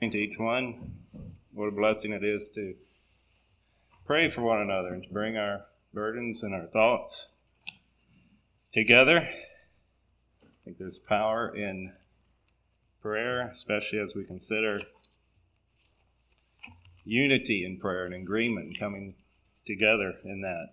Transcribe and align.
to 0.00 0.16
each 0.16 0.38
one. 0.38 0.94
What 1.52 1.66
a 1.66 1.70
blessing 1.70 2.12
it 2.12 2.24
is 2.24 2.50
to 2.52 2.74
pray 4.06 4.30
for 4.30 4.40
one 4.40 4.62
another 4.62 4.94
and 4.94 5.02
to 5.02 5.08
bring 5.10 5.36
our 5.36 5.66
burdens 5.92 6.42
and 6.42 6.54
our 6.54 6.66
thoughts 6.66 7.26
together. 8.72 9.18
I 10.42 10.46
think 10.64 10.78
there's 10.78 10.98
power 10.98 11.54
in 11.54 11.92
prayer, 13.02 13.50
especially 13.52 13.98
as 13.98 14.14
we 14.14 14.24
consider 14.24 14.80
unity 17.04 17.66
in 17.66 17.76
prayer 17.76 18.06
and 18.06 18.14
agreement 18.14 18.78
coming 18.78 19.14
together 19.66 20.14
in 20.24 20.40
that. 20.40 20.68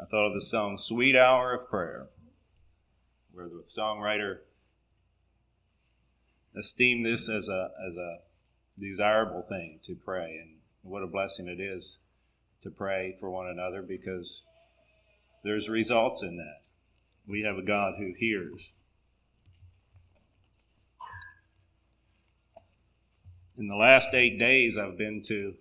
I 0.00 0.06
thought 0.06 0.28
of 0.28 0.34
the 0.34 0.46
song 0.46 0.78
Sweet 0.78 1.16
Hour 1.16 1.52
of 1.52 1.68
Prayer, 1.68 2.06
where 3.34 3.48
the 3.48 3.62
songwriter 3.66 4.38
esteemed 6.56 7.04
this 7.04 7.28
as 7.28 7.48
a, 7.48 7.70
as 7.88 7.96
a 7.96 8.18
desirable 8.78 9.42
thing 9.48 9.80
to 9.86 9.94
pray. 9.94 10.38
And 10.40 10.56
what 10.82 11.02
a 11.02 11.06
blessing 11.06 11.48
it 11.48 11.60
is 11.60 11.98
to 12.62 12.70
pray 12.70 13.16
for 13.20 13.30
one 13.30 13.46
another 13.48 13.82
because 13.82 14.42
there's 15.42 15.68
results 15.68 16.22
in 16.22 16.36
that. 16.36 16.62
We 17.26 17.42
have 17.42 17.56
a 17.56 17.62
God 17.62 17.94
who 17.98 18.12
hears. 18.16 18.70
In 23.56 23.68
the 23.68 23.76
last 23.76 24.08
eight 24.14 24.38
days, 24.38 24.76
I've 24.76 24.98
been 24.98 25.22
to 25.28 25.54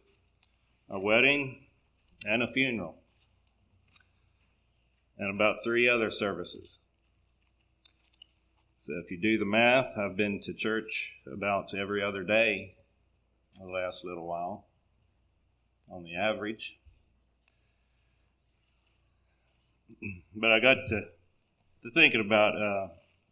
a 0.90 0.99
wedding 0.99 1.66
and 2.26 2.41
a 2.41 2.52
funeral 2.52 2.96
and 5.18 5.34
about 5.34 5.63
three 5.63 5.88
other 5.88 6.10
services. 6.10 6.80
So 8.84 8.96
if 9.02 9.10
you 9.10 9.18
do 9.18 9.38
the 9.38 9.46
math, 9.46 9.98
I've 9.98 10.18
been 10.18 10.42
to 10.42 10.54
church 10.54 11.14
about 11.26 11.74
every 11.74 12.04
other 12.04 12.22
day 12.22 12.76
the 13.58 13.66
last 13.66 14.04
little 14.04 14.28
while 14.28 14.66
on 15.90 16.04
the 16.04 16.18
average. 16.18 16.77
But 20.35 20.52
I 20.52 20.60
got 20.60 20.74
to, 20.90 21.02
to 21.84 21.91
thinking 21.94 22.20
about 22.20 22.62
uh, 22.62 22.88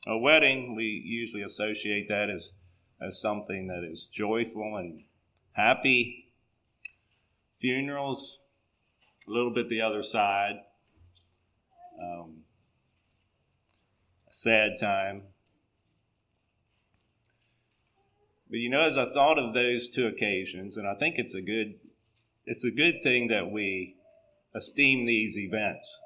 a 0.08 0.18
wedding. 0.18 0.74
We 0.74 0.86
usually 0.86 1.44
associate 1.44 2.08
that 2.08 2.30
as, 2.30 2.54
as 3.02 3.20
something 3.20 3.68
that 3.68 3.84
is 3.84 4.06
joyful 4.06 4.78
and 4.78 5.04
happy. 5.52 6.32
Funerals, 7.60 8.40
a 9.28 9.32
little 9.32 9.54
bit 9.54 9.68
the 9.68 9.82
other 9.82 10.02
side. 10.02 10.62
Um, 12.02 12.38
a 14.30 14.34
sad 14.34 14.78
time. 14.80 15.24
But 18.52 18.60
you 18.60 18.70
know, 18.70 18.82
as 18.82 18.98
I 18.98 19.06
thought 19.14 19.40
of 19.40 19.54
those 19.54 19.88
two 19.88 20.08
occasions, 20.08 20.76
and 20.76 20.86
I 20.86 20.94
think 20.96 21.16
it's 21.18 21.34
a 21.34 21.42
good 21.42 21.76
it's 22.46 22.66
a 22.66 22.72
good 22.72 23.02
thing 23.02 23.30
that 23.30 23.50
we 23.50 23.96
esteem 24.54 25.06
these 25.06 25.38
events, 25.38 26.02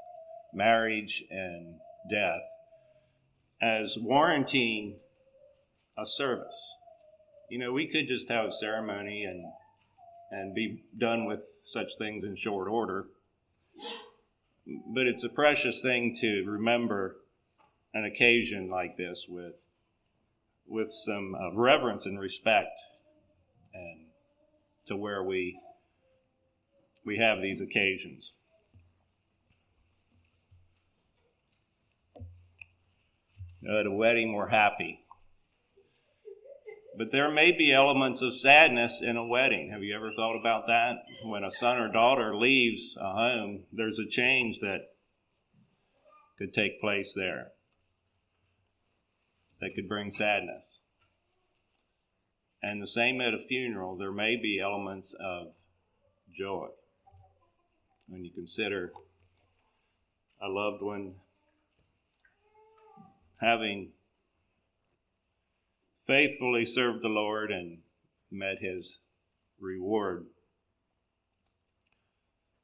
marriage 0.54 1.24
and 1.32 1.80
death, 2.08 2.44
as 3.60 3.98
warranting 3.98 4.98
a 5.98 6.06
service. 6.06 6.76
You 7.50 7.58
know, 7.58 7.74
we 7.74 7.88
could 7.88 8.08
just 8.08 8.30
have 8.30 8.46
a 8.46 8.52
ceremony 8.52 9.24
and 9.24 9.44
and 10.30 10.54
be 10.54 10.84
done 11.00 11.26
with 11.26 11.42
such 11.64 11.98
things 11.98 12.24
in 12.24 12.36
short 12.36 12.68
order. 12.68 13.08
But 14.94 15.08
it's 15.08 15.24
a 15.24 15.30
precious 15.30 15.82
thing 15.82 16.16
to 16.22 16.44
remember 16.46 17.18
an 17.96 18.06
occasion 18.06 18.70
like 18.70 18.98
this 18.98 19.26
with 19.28 19.66
with 20.68 20.92
some 20.92 21.36
uh, 21.36 21.56
reverence 21.56 22.06
and 22.06 22.20
respect 22.20 22.80
and 23.74 24.06
to 24.88 24.96
where 24.96 25.24
we 25.24 25.60
we 27.06 27.18
have 27.18 27.42
these 27.42 27.62
occasions. 27.62 28.34
At 33.68 33.86
a 33.86 33.92
wedding, 33.92 34.34
we're 34.34 34.50
happy. 34.50 35.02
But 36.98 37.12
there 37.12 37.30
may 37.30 37.52
be 37.52 37.74
elements 37.74 38.22
of 38.22 38.38
sadness 38.38 39.02
in 39.02 39.18
a 39.18 39.26
wedding. 39.26 39.72
Have 39.72 39.84
you 39.84 39.96
ever 39.96 40.12
thought 40.12 40.40
about 40.40 40.68
that? 40.68 40.98
When 41.24 41.44
a 41.44 41.52
son 41.52 41.78
or 41.78 41.92
daughter 41.92 42.36
leaves 42.36 42.98
a 43.00 43.12
home, 43.12 43.66
there's 43.72 44.00
a 44.00 44.08
change 44.08 44.60
that 44.60 44.82
could 46.38 46.54
take 46.54 46.80
place 46.80 47.14
there 47.16 47.52
that 49.60 49.76
could 49.76 49.88
bring 49.88 50.12
sadness. 50.12 50.82
And 52.62 52.82
the 52.82 52.88
same 52.88 53.22
at 53.22 53.34
a 53.34 53.40
funeral, 53.40 53.96
there 53.96 54.12
may 54.12 54.36
be 54.36 54.60
elements 54.60 55.16
of 55.20 55.54
joy. 56.34 56.68
When 58.08 58.24
you 58.24 58.32
consider 58.32 58.92
a 60.42 60.48
loved 60.48 60.82
one 60.82 61.14
having 63.38 63.90
faithfully 66.08 66.66
served 66.66 67.02
the 67.02 67.10
Lord 67.10 67.52
and 67.52 67.80
met 68.32 68.58
his 68.60 69.00
reward. 69.60 70.28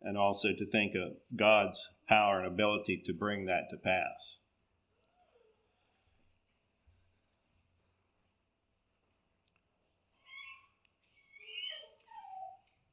And 0.01 0.17
also 0.17 0.49
to 0.57 0.65
think 0.65 0.95
of 0.95 1.17
God's 1.35 1.89
power 2.07 2.39
and 2.39 2.47
ability 2.47 3.03
to 3.05 3.13
bring 3.13 3.45
that 3.45 3.69
to 3.69 3.77
pass. 3.77 4.39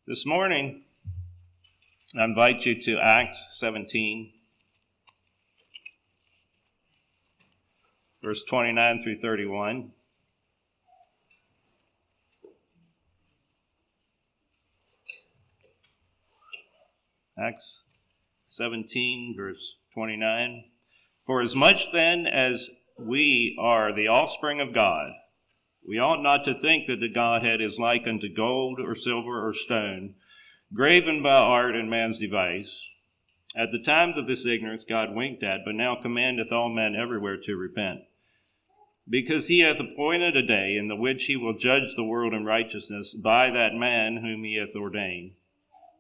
This 0.09 0.25
morning, 0.25 0.85
I 2.19 2.25
invite 2.25 2.65
you 2.65 2.81
to 2.81 2.99
Acts 2.99 3.59
17, 3.59 4.33
verse 8.23 8.43
29 8.45 9.03
through 9.03 9.19
31. 9.19 9.91
Acts 17.39 17.83
17, 18.47 19.35
verse 19.37 19.77
29. 19.93 20.65
For 21.27 21.43
as 21.43 21.55
much 21.55 21.93
then 21.93 22.27
as 22.27 22.71
we 22.99 23.59
are 23.61 23.95
the 23.95 24.09
offspring 24.09 24.59
of 24.63 24.73
God, 24.73 25.11
we 25.89 25.99
ought 25.99 26.23
not 26.23 26.45
to 26.45 26.53
think 26.53 26.87
that 26.87 27.01
the 27.01 27.09
Godhead 27.09 27.63
is 27.63 27.79
like 27.79 28.07
unto 28.07 28.29
gold 28.29 28.79
or 28.79 28.95
silver 28.95 29.49
or 29.49 29.55
stone, 29.55 30.15
graven 30.75 31.23
by 31.23 31.31
art 31.31 31.75
and 31.75 31.89
man's 31.89 32.19
device. 32.19 32.87
At 33.57 33.71
the 33.73 33.79
times 33.79 34.19
of 34.19 34.27
this 34.27 34.45
ignorance 34.45 34.85
God 34.85 35.15
winked 35.15 35.43
at, 35.43 35.61
but 35.65 35.75
now 35.75 35.97
commandeth 35.97 36.53
all 36.53 36.69
men 36.69 36.95
everywhere 36.95 37.39
to 37.39 37.57
repent. 37.57 38.01
Because 39.09 39.47
he 39.47 39.61
hath 39.61 39.81
appointed 39.81 40.37
a 40.37 40.43
day 40.43 40.77
in 40.77 40.89
the 40.89 40.97
which 40.97 41.25
he 41.25 41.37
will 41.37 41.57
judge 41.57 41.97
the 41.97 42.05
world 42.05 42.35
in 42.35 42.45
righteousness 42.45 43.15
by 43.15 43.49
that 43.51 43.75
man 43.75 44.19
whom 44.19 44.45
he 44.45 44.57
hath 44.57 44.77
ordained, 44.77 45.33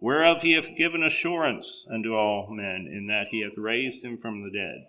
whereof 0.01 0.43
he 0.43 0.53
hath 0.53 0.77
given 0.77 1.03
assurance 1.03 1.87
unto 1.91 2.15
all 2.15 2.49
men, 2.51 2.87
in 2.87 3.07
that 3.07 3.29
he 3.29 3.41
hath 3.41 3.57
raised 3.57 4.05
him 4.05 4.19
from 4.19 4.43
the 4.43 4.51
dead. 4.51 4.87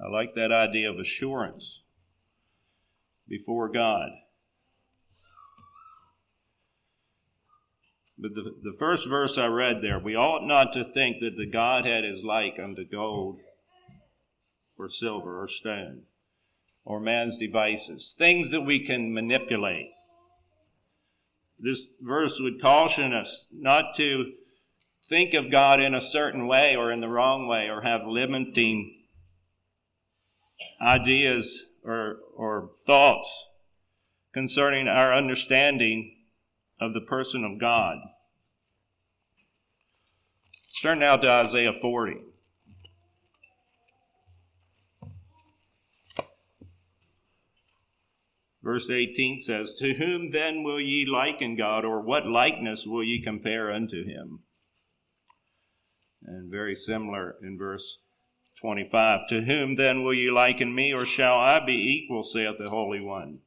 I 0.00 0.08
like 0.08 0.34
that 0.34 0.52
idea 0.52 0.90
of 0.90 0.98
assurance 0.98 1.82
before 3.28 3.68
God. 3.68 4.10
But 8.18 8.34
the, 8.34 8.54
the 8.62 8.76
first 8.78 9.08
verse 9.08 9.38
I 9.38 9.46
read 9.46 9.82
there, 9.82 9.98
we 9.98 10.14
ought 10.14 10.46
not 10.46 10.72
to 10.74 10.84
think 10.84 11.20
that 11.20 11.36
the 11.36 11.50
Godhead 11.50 12.04
is 12.04 12.22
like 12.22 12.58
unto 12.58 12.84
gold 12.84 13.40
or 14.78 14.88
silver 14.88 15.42
or 15.42 15.48
stone 15.48 16.02
or 16.84 17.00
man's 17.00 17.38
devices, 17.38 18.14
things 18.16 18.50
that 18.50 18.60
we 18.60 18.78
can 18.78 19.12
manipulate. 19.12 19.90
This 21.58 21.94
verse 22.00 22.38
would 22.40 22.60
caution 22.60 23.12
us 23.14 23.46
not 23.52 23.94
to 23.96 24.32
think 25.08 25.34
of 25.34 25.50
God 25.50 25.80
in 25.80 25.94
a 25.94 26.00
certain 26.00 26.46
way 26.46 26.76
or 26.76 26.92
in 26.92 27.00
the 27.00 27.08
wrong 27.08 27.46
way 27.46 27.68
or 27.68 27.82
have 27.82 28.06
limiting 28.06 29.03
ideas 30.80 31.66
or, 31.84 32.18
or 32.36 32.70
thoughts 32.86 33.48
concerning 34.32 34.88
our 34.88 35.12
understanding 35.12 36.16
of 36.80 36.92
the 36.92 37.00
person 37.00 37.44
of 37.44 37.60
God. 37.60 37.98
Let's 40.66 40.80
turn 40.80 40.98
now 40.98 41.16
to 41.16 41.28
Isaiah 41.28 41.72
40. 41.72 42.16
Verse 48.64 48.88
18 48.88 49.40
says, 49.40 49.74
To 49.74 49.94
whom 49.94 50.30
then 50.30 50.62
will 50.62 50.80
ye 50.80 51.04
liken 51.06 51.54
God, 51.54 51.84
or 51.84 52.00
what 52.00 52.26
likeness 52.26 52.86
will 52.86 53.04
ye 53.04 53.22
compare 53.22 53.70
unto 53.70 54.04
him? 54.04 54.40
And 56.24 56.50
very 56.50 56.74
similar 56.74 57.36
in 57.42 57.58
verse 57.58 57.98
25. 58.60 59.28
To 59.28 59.42
whom 59.42 59.76
then 59.76 60.02
will 60.02 60.14
you 60.14 60.32
liken 60.32 60.74
me, 60.74 60.92
or 60.92 61.04
shall 61.04 61.38
I 61.38 61.60
be 61.64 61.74
equal, 61.74 62.22
saith 62.22 62.58
the 62.58 62.70
Holy 62.70 63.00
One? 63.00 63.40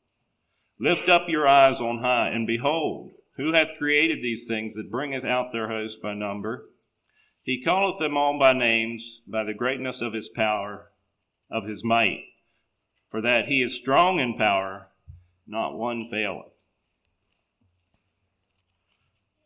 Lift 0.79 1.09
up 1.09 1.27
your 1.27 1.47
eyes 1.47 1.81
on 1.81 1.99
high, 1.99 2.29
and 2.29 2.45
behold, 2.45 3.13
who 3.37 3.53
hath 3.53 3.77
created 3.77 4.21
these 4.21 4.45
things 4.47 4.75
that 4.75 4.91
bringeth 4.91 5.23
out 5.23 5.51
their 5.51 5.69
host 5.69 6.01
by 6.01 6.13
number? 6.13 6.69
He 7.41 7.61
calleth 7.61 7.99
them 7.99 8.17
all 8.17 8.37
by 8.37 8.53
names, 8.53 9.21
by 9.25 9.43
the 9.43 9.53
greatness 9.53 10.01
of 10.01 10.13
his 10.13 10.27
power, 10.27 10.91
of 11.49 11.65
his 11.65 11.83
might. 11.83 12.25
For 13.09 13.21
that 13.21 13.47
he 13.47 13.63
is 13.63 13.73
strong 13.73 14.19
in 14.19 14.37
power, 14.37 14.89
not 15.47 15.77
one 15.77 16.09
faileth. 16.09 16.51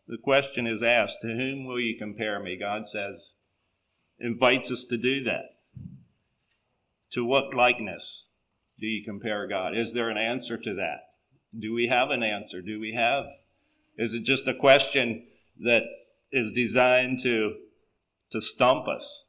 The 0.08 0.18
question 0.18 0.66
is 0.68 0.82
asked, 0.82 1.22
To 1.22 1.36
whom 1.36 1.66
will 1.66 1.80
you 1.80 1.98
compare 1.98 2.40
me? 2.40 2.58
God 2.58 2.88
says, 2.88 3.36
invites 4.22 4.72
us 4.72 4.86
to 4.86 4.98
do 4.98 5.24
that. 5.24 5.56
To 7.12 7.26
what 7.26 7.54
likeness 7.54 8.24
do 8.80 8.88
you 8.88 9.04
compare 9.04 9.48
God? 9.48 9.76
Is 9.76 9.94
there 9.94 10.10
an 10.10 10.18
answer 10.18 10.58
to 10.58 10.74
that? 10.76 11.10
Do 11.58 11.74
we 11.74 11.88
have 11.88 12.10
an 12.10 12.24
answer? 12.24 12.62
Do 12.62 12.80
we 12.80 12.94
have? 12.94 13.26
Is 13.98 14.14
it 14.14 14.24
just 14.24 14.48
a 14.48 14.54
question 14.54 15.26
that 15.60 15.84
is 16.32 16.54
designed 16.54 17.20
to, 17.24 17.56
to 18.32 18.42
stump 18.42 18.88
us? 18.88 19.26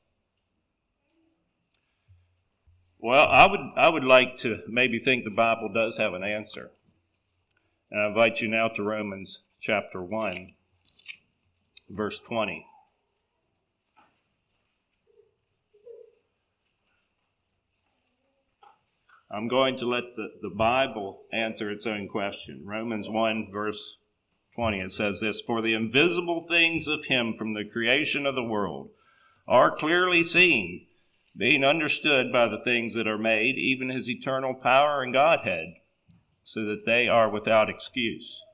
Well, 2.98 3.26
I 3.26 3.46
would, 3.46 3.60
I 3.76 3.88
would 3.88 4.04
like 4.04 4.38
to 4.38 4.60
maybe 4.68 5.00
think 5.00 5.24
the 5.24 5.30
Bible 5.30 5.68
does 5.74 5.98
have 5.98 6.14
an 6.14 6.22
answer. 6.22 6.70
And 7.90 8.00
I 8.00 8.06
invite 8.06 8.40
you 8.40 8.48
now 8.48 8.68
to 8.68 8.82
Romans 8.82 9.40
chapter 9.60 10.00
1, 10.00 10.54
verse 11.90 12.20
20. 12.20 12.64
I'm 19.32 19.48
going 19.48 19.78
to 19.78 19.86
let 19.86 20.04
the, 20.14 20.28
the 20.42 20.54
Bible 20.54 21.22
answer 21.32 21.70
its 21.70 21.86
own 21.86 22.06
question. 22.06 22.62
Romans 22.66 23.08
1, 23.08 23.48
verse 23.50 23.96
20, 24.54 24.80
it 24.80 24.92
says 24.92 25.20
this 25.20 25.40
For 25.40 25.62
the 25.62 25.72
invisible 25.72 26.44
things 26.46 26.86
of 26.86 27.06
Him 27.06 27.32
from 27.32 27.54
the 27.54 27.64
creation 27.64 28.26
of 28.26 28.34
the 28.34 28.44
world 28.44 28.90
are 29.48 29.74
clearly 29.74 30.22
seen, 30.22 30.86
being 31.34 31.64
understood 31.64 32.30
by 32.30 32.46
the 32.46 32.60
things 32.62 32.92
that 32.92 33.08
are 33.08 33.16
made, 33.16 33.56
even 33.56 33.88
His 33.88 34.10
eternal 34.10 34.52
power 34.52 35.02
and 35.02 35.14
Godhead, 35.14 35.76
so 36.44 36.66
that 36.66 36.84
they 36.84 37.08
are 37.08 37.30
without 37.30 37.70
excuse, 37.70 38.44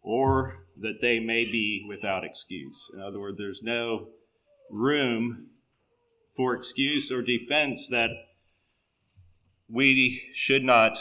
or 0.00 0.64
that 0.78 1.02
they 1.02 1.20
may 1.20 1.44
be 1.44 1.84
without 1.86 2.24
excuse. 2.24 2.90
In 2.94 3.02
other 3.02 3.20
words, 3.20 3.36
there's 3.36 3.62
no 3.62 4.08
room 4.70 5.48
for 6.34 6.54
excuse 6.54 7.12
or 7.12 7.20
defense 7.20 7.86
that 7.88 8.08
we 9.72 10.22
should 10.34 10.64
not 10.64 10.98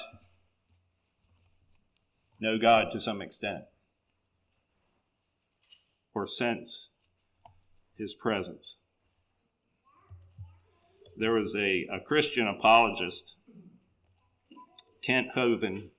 know 2.39 2.57
God 2.57 2.91
to 2.91 2.99
some 2.99 3.21
extent 3.21 3.63
or 6.13 6.27
sense 6.27 6.89
his 7.97 8.13
presence. 8.13 8.75
There 11.17 11.33
was 11.33 11.55
a, 11.55 11.85
a 11.91 11.99
Christian 11.99 12.47
apologist, 12.47 13.35
Kent 15.03 15.29
Hovind. 15.35 15.89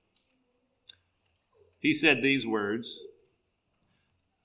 He 1.79 1.93
said 1.93 2.21
these 2.21 2.45
words 2.45 2.97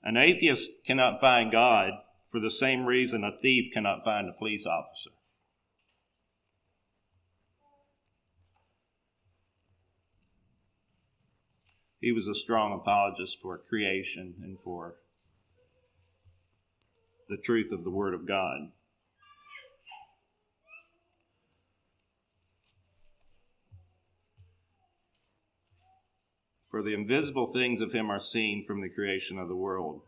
An 0.03 0.17
atheist 0.17 0.69
cannot 0.85 1.19
find 1.19 1.51
God 1.51 1.91
for 2.29 2.39
the 2.39 2.51
same 2.51 2.85
reason 2.85 3.23
a 3.23 3.31
thief 3.41 3.73
cannot 3.73 4.03
find 4.03 4.29
a 4.29 4.37
police 4.37 4.65
officer. 4.65 5.16
He 11.99 12.11
was 12.11 12.27
a 12.27 12.35
strong 12.35 12.73
apologist 12.73 13.39
for 13.41 13.57
creation 13.57 14.35
and 14.41 14.57
for 14.63 14.95
the 17.29 17.37
truth 17.37 17.71
of 17.71 17.83
the 17.83 17.89
Word 17.89 18.13
of 18.13 18.27
God. 18.27 18.71
For 26.69 26.83
the 26.83 26.93
invisible 26.93 27.51
things 27.51 27.81
of 27.81 27.93
Him 27.93 28.11
are 28.11 28.19
seen 28.19 28.63
from 28.65 28.81
the 28.81 28.89
creation 28.89 29.39
of 29.39 29.47
the 29.47 29.55
world. 29.55 30.01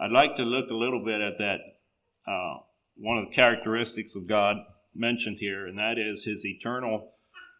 I'd 0.00 0.10
like 0.10 0.36
to 0.36 0.42
look 0.42 0.68
a 0.68 0.74
little 0.74 1.04
bit 1.04 1.20
at 1.20 1.38
that, 1.38 1.60
uh, 2.26 2.58
one 2.96 3.18
of 3.18 3.28
the 3.28 3.34
characteristics 3.34 4.14
of 4.14 4.26
God 4.26 4.56
mentioned 4.94 5.38
here, 5.38 5.66
and 5.66 5.78
that 5.78 5.98
is 5.98 6.24
His 6.24 6.44
eternal 6.44 7.12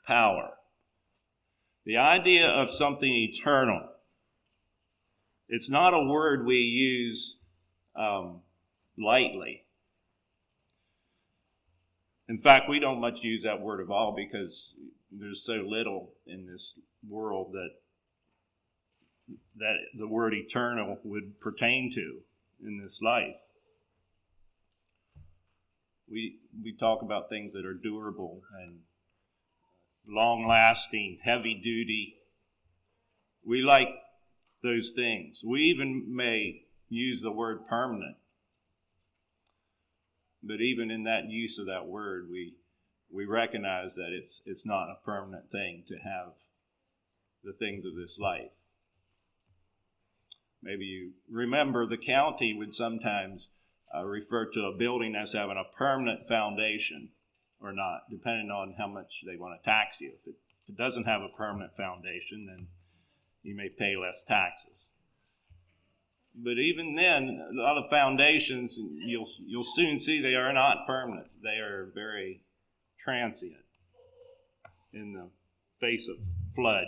power. 0.07 0.51
The 1.84 1.96
idea 1.96 2.49
of 2.49 2.70
something 2.70 3.12
eternal. 3.12 3.88
It's 5.49 5.69
not 5.69 5.94
a 5.94 6.05
word 6.05 6.46
we 6.46 6.56
use 6.56 7.37
um, 7.96 8.40
lightly. 8.96 9.64
In 12.29 12.38
fact, 12.38 12.69
we 12.69 12.79
don't 12.79 13.00
much 13.00 13.20
use 13.23 13.43
that 13.43 13.61
word 13.61 13.81
at 13.81 13.93
all 13.93 14.14
because 14.17 14.75
there's 15.11 15.44
so 15.44 15.55
little 15.55 16.14
in 16.26 16.46
this 16.46 16.75
world 17.08 17.52
that 17.52 17.70
that 19.56 19.75
the 19.99 20.08
word 20.08 20.35
eternal 20.35 20.99
would 21.05 21.38
pertain 21.40 21.93
to 21.93 22.20
in 22.64 22.81
this 22.82 23.00
life. 23.02 23.37
We 26.11 26.38
we 26.62 26.73
talk 26.73 27.02
about 27.02 27.28
things 27.28 27.52
that 27.52 27.67
are 27.67 27.75
durable 27.75 28.43
and 28.62 28.78
long 30.06 30.46
lasting, 30.46 31.19
heavy 31.22 31.54
duty. 31.54 32.16
We 33.44 33.62
like 33.62 33.88
those 34.62 34.90
things. 34.90 35.43
We 35.44 35.62
even 35.62 36.14
may 36.14 36.62
use 36.88 37.22
the 37.22 37.32
word 37.32 37.66
permanent. 37.69 38.16
But 40.43 40.60
even 40.60 40.90
in 40.90 41.04
that 41.04 41.28
use 41.28 41.58
of 41.58 41.66
that 41.66 41.87
word, 41.87 42.28
we, 42.31 42.54
we 43.10 43.25
recognize 43.25 43.94
that 43.94 44.10
it's, 44.12 44.43
it's 44.44 44.66
not 44.66 44.90
a 44.90 45.04
permanent 45.04 45.50
thing 45.50 45.84
to 45.88 45.96
have 45.96 46.32
the 47.44 47.52
things 47.52 47.84
of 47.84 47.94
this 47.94 48.19
life. 48.19 48.50
Maybe 50.62 50.84
you 50.84 51.12
remember 51.31 51.87
the 51.87 51.96
county 51.96 52.54
would 52.54 52.75
sometimes 52.75 53.49
uh, 53.94 54.04
refer 54.04 54.46
to 54.52 54.66
a 54.66 54.76
building 54.76 55.16
as 55.16 55.32
having 55.32 55.56
a 55.56 55.76
permanent 55.76 56.28
foundation 56.28 57.10
or 57.62 57.73
not, 57.73 58.03
depending 58.11 58.50
on 58.50 58.75
how 58.76 58.87
much 58.87 59.23
they 59.26 59.37
want 59.37 59.61
to 59.61 59.64
tax 59.70 60.00
you. 60.00 60.09
If 60.09 60.26
it, 60.26 60.35
if 60.64 60.75
it 60.75 60.76
doesn't 60.76 61.05
have 61.05 61.23
a 61.23 61.29
permanent 61.37 61.76
foundation, 61.76 62.47
then 62.47 62.66
you 63.42 63.54
may 63.54 63.69
pay 63.69 63.97
less 63.97 64.25
taxes. 64.26 64.88
But 66.35 66.59
even 66.59 66.95
then, 66.95 67.40
a 67.50 67.61
lot 67.61 67.76
of 67.76 67.90
foundations, 67.90 68.78
you'll, 68.78 69.28
you'll 69.45 69.64
soon 69.64 69.99
see 69.99 70.21
they 70.21 70.35
are 70.35 70.52
not 70.52 70.87
permanent. 70.87 71.28
They 71.42 71.59
are 71.59 71.90
very 71.95 72.40
transient 72.99 73.57
in 74.92 75.12
the 75.12 75.28
face 75.81 76.09
of 76.09 76.16
flood 76.54 76.87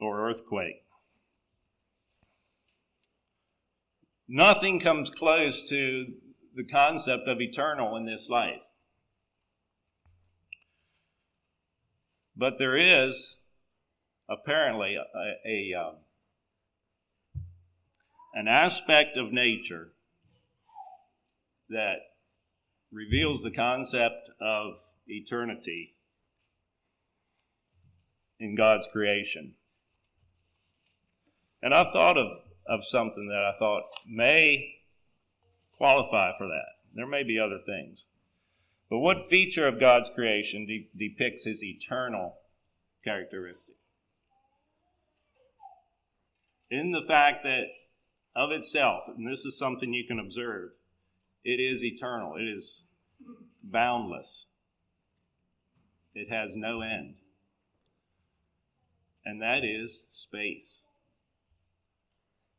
or 0.00 0.28
earthquake. 0.28 0.82
Nothing 4.28 4.78
comes 4.80 5.08
close 5.08 5.68
to 5.70 6.12
the 6.58 6.64
concept 6.64 7.28
of 7.28 7.40
eternal 7.40 7.94
in 7.94 8.04
this 8.04 8.28
life. 8.28 8.60
But 12.36 12.54
there 12.58 12.74
is 12.74 13.36
apparently 14.28 14.96
a, 14.96 15.48
a, 15.48 15.72
um, 15.74 15.94
an 18.34 18.48
aspect 18.48 19.16
of 19.16 19.32
nature 19.32 19.90
that 21.70 21.98
reveals 22.90 23.42
the 23.42 23.52
concept 23.52 24.28
of 24.40 24.72
eternity 25.06 25.94
in 28.40 28.56
God's 28.56 28.88
creation. 28.92 29.54
And 31.62 31.72
I've 31.72 31.92
thought 31.92 32.18
of, 32.18 32.32
of 32.66 32.84
something 32.84 33.28
that 33.28 33.44
I 33.44 33.56
thought 33.60 33.84
may 34.04 34.77
qualify 35.78 36.32
for 36.36 36.46
that. 36.48 36.66
There 36.94 37.06
may 37.06 37.22
be 37.22 37.38
other 37.38 37.58
things. 37.58 38.06
But 38.90 38.98
what 38.98 39.28
feature 39.28 39.66
of 39.66 39.80
God's 39.80 40.10
creation 40.14 40.66
de- 40.66 40.90
depicts 40.96 41.44
his 41.44 41.62
eternal 41.62 42.34
characteristic? 43.04 43.76
In 46.70 46.90
the 46.90 47.02
fact 47.06 47.44
that 47.44 47.64
of 48.34 48.50
itself, 48.50 49.04
and 49.16 49.30
this 49.30 49.44
is 49.44 49.58
something 49.58 49.92
you 49.92 50.06
can 50.06 50.18
observe, 50.18 50.70
it 51.44 51.60
is 51.60 51.82
eternal, 51.82 52.36
it 52.36 52.44
is 52.44 52.82
boundless, 53.62 54.46
it 56.14 56.28
has 56.30 56.50
no 56.54 56.80
end. 56.80 57.14
And 59.24 59.42
that 59.42 59.64
is 59.64 60.04
space. 60.10 60.82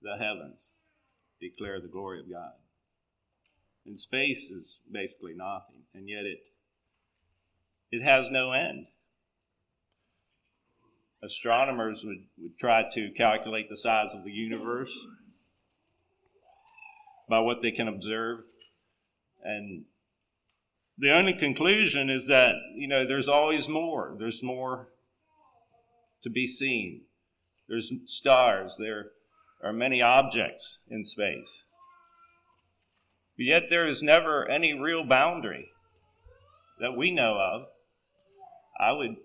The 0.01 0.17
heavens 0.17 0.71
declare 1.41 1.81
the 1.81 1.87
glory 1.87 2.19
of 2.19 2.29
God. 2.29 2.53
And 3.89 3.99
space 3.99 4.51
is 4.51 4.77
basically 4.91 5.33
nothing, 5.33 5.81
and 5.95 6.07
yet 6.07 6.23
it 6.23 6.37
it 7.91 8.03
has 8.03 8.29
no 8.29 8.51
end. 8.51 8.85
Astronomers 11.23 12.03
would, 12.03 12.23
would 12.37 12.55
try 12.59 12.83
to 12.93 13.09
calculate 13.17 13.67
the 13.67 13.75
size 13.75 14.13
of 14.13 14.23
the 14.23 14.31
universe 14.31 14.95
by 17.27 17.39
what 17.39 17.63
they 17.63 17.71
can 17.71 17.87
observe. 17.87 18.41
And 19.43 19.85
the 20.99 21.11
only 21.11 21.33
conclusion 21.33 22.11
is 22.11 22.27
that, 22.27 22.57
you 22.75 22.87
know, 22.87 23.07
there's 23.07 23.27
always 23.27 23.67
more. 23.67 24.15
There's 24.19 24.43
more 24.43 24.89
to 26.21 26.29
be 26.29 26.45
seen. 26.45 27.05
There's 27.67 27.91
stars. 28.05 28.75
There 28.77 29.07
are 29.63 29.73
many 29.73 29.99
objects 29.99 30.77
in 30.87 31.05
space. 31.05 31.63
But 33.39 33.45
yet 33.45 33.69
there 33.69 33.87
is 33.87 34.03
never 34.03 34.45
any 34.49 34.73
real 34.73 35.05
boundary 35.05 35.71
that 36.81 36.97
we 36.97 37.09
know 37.09 37.37
of. 37.39 37.67
I 38.77 38.91
would 38.91 39.15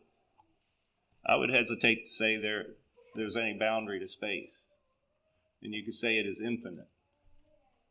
I 1.27 1.35
would 1.35 1.51
hesitate 1.51 2.07
to 2.07 2.13
say 2.13 2.37
there 2.37 2.67
there's 3.17 3.35
any 3.35 3.59
boundary 3.59 3.99
to 3.99 4.07
space. 4.07 4.67
And 5.65 5.75
you 5.75 5.85
could 5.85 5.95
say 5.95 6.17
it 6.17 6.27
is 6.27 6.41
infinite. 6.41 6.87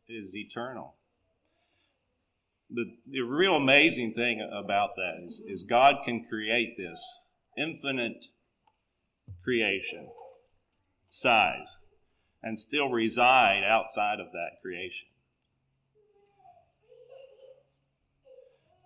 It 0.08 0.14
is 0.14 0.34
eternal. 0.34 0.94
The, 2.70 2.86
the 3.06 3.20
real 3.20 3.56
amazing 3.56 4.14
thing 4.14 4.40
about 4.40 4.96
that 4.96 5.22
is, 5.26 5.42
is 5.46 5.64
God 5.64 5.96
can 6.06 6.24
create 6.24 6.78
this 6.78 7.04
infinite 7.58 8.24
creation 9.42 10.08
size 11.10 11.76
and 12.42 12.58
still 12.58 12.88
reside 12.88 13.62
outside 13.62 14.20
of 14.20 14.32
that 14.32 14.62
creation. 14.62 15.08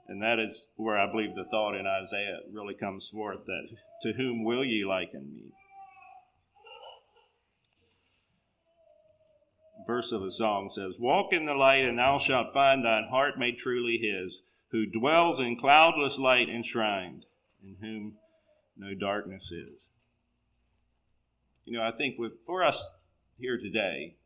And 0.08 0.22
that 0.22 0.38
is 0.38 0.68
where 0.76 0.98
I 0.98 1.10
believe 1.10 1.34
the 1.34 1.44
thought 1.44 1.74
in 1.74 1.86
Isaiah 1.86 2.40
really 2.50 2.74
comes 2.74 3.08
forth 3.10 3.44
that 3.44 3.68
to 4.02 4.14
whom 4.14 4.42
will 4.42 4.64
ye 4.64 4.84
liken 4.84 5.34
me? 5.34 5.52
Verse 9.86 10.10
of 10.12 10.22
a 10.22 10.30
song 10.30 10.70
says, 10.70 10.98
Walk 10.98 11.32
in 11.32 11.44
the 11.44 11.54
light, 11.54 11.84
and 11.84 11.98
thou 11.98 12.18
shalt 12.18 12.54
find 12.54 12.84
thine 12.84 13.08
heart 13.10 13.38
made 13.38 13.58
truly 13.58 13.98
his, 13.98 14.40
who 14.70 14.86
dwells 14.86 15.40
in 15.40 15.58
cloudless 15.58 16.18
light 16.18 16.48
enshrined, 16.48 17.24
in 17.62 17.76
whom 17.80 18.14
no 18.76 18.94
darkness 18.94 19.50
is. 19.50 19.86
You 21.64 21.78
know, 21.78 21.82
I 21.82 21.92
think 21.92 22.18
with, 22.18 22.32
for 22.46 22.62
us 22.62 22.82
here 23.38 23.58
today, 23.58 24.16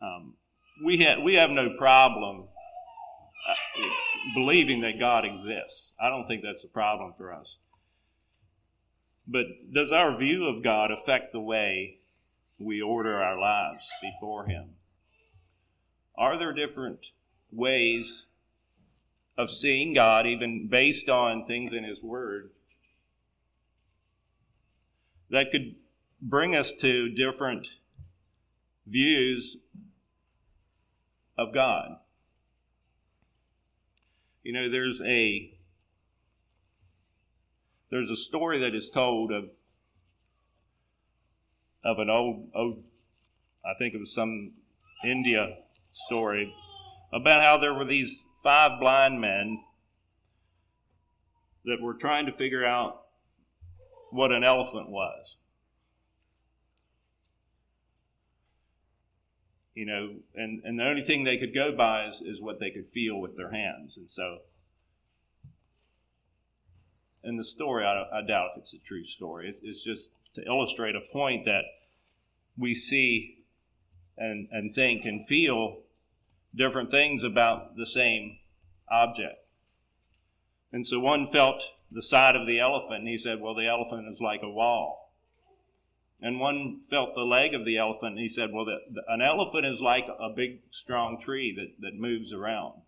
um, 0.00 0.34
we, 0.84 1.02
ha- 1.02 1.20
we 1.20 1.34
have 1.34 1.50
no 1.50 1.76
problem 1.76 2.48
believing 4.34 4.80
that 4.80 4.98
God 4.98 5.24
exists. 5.24 5.94
I 6.00 6.08
don't 6.08 6.26
think 6.26 6.42
that's 6.42 6.64
a 6.64 6.68
problem 6.68 7.14
for 7.16 7.32
us. 7.32 7.58
But 9.26 9.46
does 9.72 9.92
our 9.92 10.16
view 10.16 10.46
of 10.46 10.62
God 10.62 10.90
affect 10.90 11.32
the 11.32 11.40
way 11.40 11.98
we 12.58 12.80
order 12.80 13.22
our 13.22 13.38
lives 13.38 13.86
before 14.02 14.46
Him? 14.46 14.70
Are 16.16 16.36
there 16.36 16.52
different 16.52 17.06
ways 17.50 18.26
of 19.36 19.50
seeing 19.50 19.94
God, 19.94 20.26
even 20.26 20.68
based 20.68 21.08
on 21.08 21.46
things 21.46 21.72
in 21.72 21.84
His 21.84 22.02
Word, 22.02 22.50
that 25.30 25.50
could 25.50 25.74
bring 26.20 26.54
us 26.54 26.72
to 26.80 27.08
different 27.08 27.68
views 28.86 29.56
of 31.36 31.52
God? 31.52 31.96
You 34.44 34.52
know, 34.52 34.70
there's 34.70 35.00
a 35.00 35.50
there's 37.90 38.10
a 38.10 38.16
story 38.16 38.58
that 38.60 38.74
is 38.74 38.90
told 38.90 39.32
of 39.32 39.44
of 41.82 41.98
an 41.98 42.10
old 42.10 42.50
old 42.54 42.84
I 43.64 43.72
think 43.78 43.94
it 43.94 43.98
was 43.98 44.14
some 44.14 44.52
India 45.02 45.56
story 45.92 46.52
about 47.10 47.42
how 47.42 47.56
there 47.56 47.72
were 47.72 47.86
these 47.86 48.24
five 48.42 48.78
blind 48.80 49.18
men 49.18 49.64
that 51.64 51.80
were 51.80 51.94
trying 51.94 52.26
to 52.26 52.32
figure 52.32 52.66
out 52.66 53.00
what 54.10 54.30
an 54.30 54.44
elephant 54.44 54.90
was. 54.90 55.36
You 59.74 59.86
know, 59.86 60.14
and, 60.34 60.62
and 60.64 60.78
the 60.78 60.84
only 60.84 61.02
thing 61.02 61.24
they 61.24 61.36
could 61.36 61.54
go 61.54 61.74
by 61.76 62.06
is, 62.06 62.22
is 62.22 62.40
what 62.40 62.60
they 62.60 62.70
could 62.70 62.86
feel 62.88 63.20
with 63.20 63.36
their 63.36 63.50
hands. 63.50 63.96
And 63.96 64.08
so, 64.08 64.38
in 67.24 67.36
the 67.36 67.44
story, 67.44 67.84
I, 67.84 68.04
I 68.12 68.22
doubt 68.26 68.50
if 68.56 68.62
it's 68.62 68.74
a 68.74 68.78
true 68.78 69.04
story. 69.04 69.48
It's, 69.48 69.58
it's 69.62 69.82
just 69.82 70.12
to 70.34 70.44
illustrate 70.46 70.94
a 70.94 71.00
point 71.00 71.44
that 71.46 71.64
we 72.56 72.74
see 72.74 73.38
and, 74.16 74.48
and 74.52 74.74
think 74.74 75.04
and 75.04 75.26
feel 75.26 75.78
different 76.54 76.90
things 76.90 77.24
about 77.24 77.76
the 77.76 77.86
same 77.86 78.38
object. 78.90 79.36
And 80.72 80.86
so 80.86 81.00
one 81.00 81.26
felt 81.26 81.64
the 81.90 82.02
side 82.02 82.36
of 82.36 82.46
the 82.46 82.60
elephant, 82.60 83.00
and 83.00 83.08
he 83.08 83.18
said, 83.18 83.40
Well, 83.40 83.54
the 83.54 83.66
elephant 83.66 84.12
is 84.12 84.20
like 84.20 84.42
a 84.42 84.50
wall. 84.50 85.03
And 86.20 86.40
one 86.40 86.80
felt 86.88 87.14
the 87.14 87.22
leg 87.22 87.54
of 87.54 87.64
the 87.64 87.76
elephant, 87.76 88.12
and 88.12 88.18
he 88.18 88.28
said, 88.28 88.50
Well, 88.52 88.64
the, 88.64 88.78
the, 88.90 89.02
an 89.08 89.20
elephant 89.20 89.66
is 89.66 89.80
like 89.80 90.06
a 90.06 90.30
big, 90.30 90.60
strong 90.70 91.20
tree 91.20 91.54
that, 91.54 91.80
that 91.80 91.98
moves 91.98 92.32
around. 92.32 92.80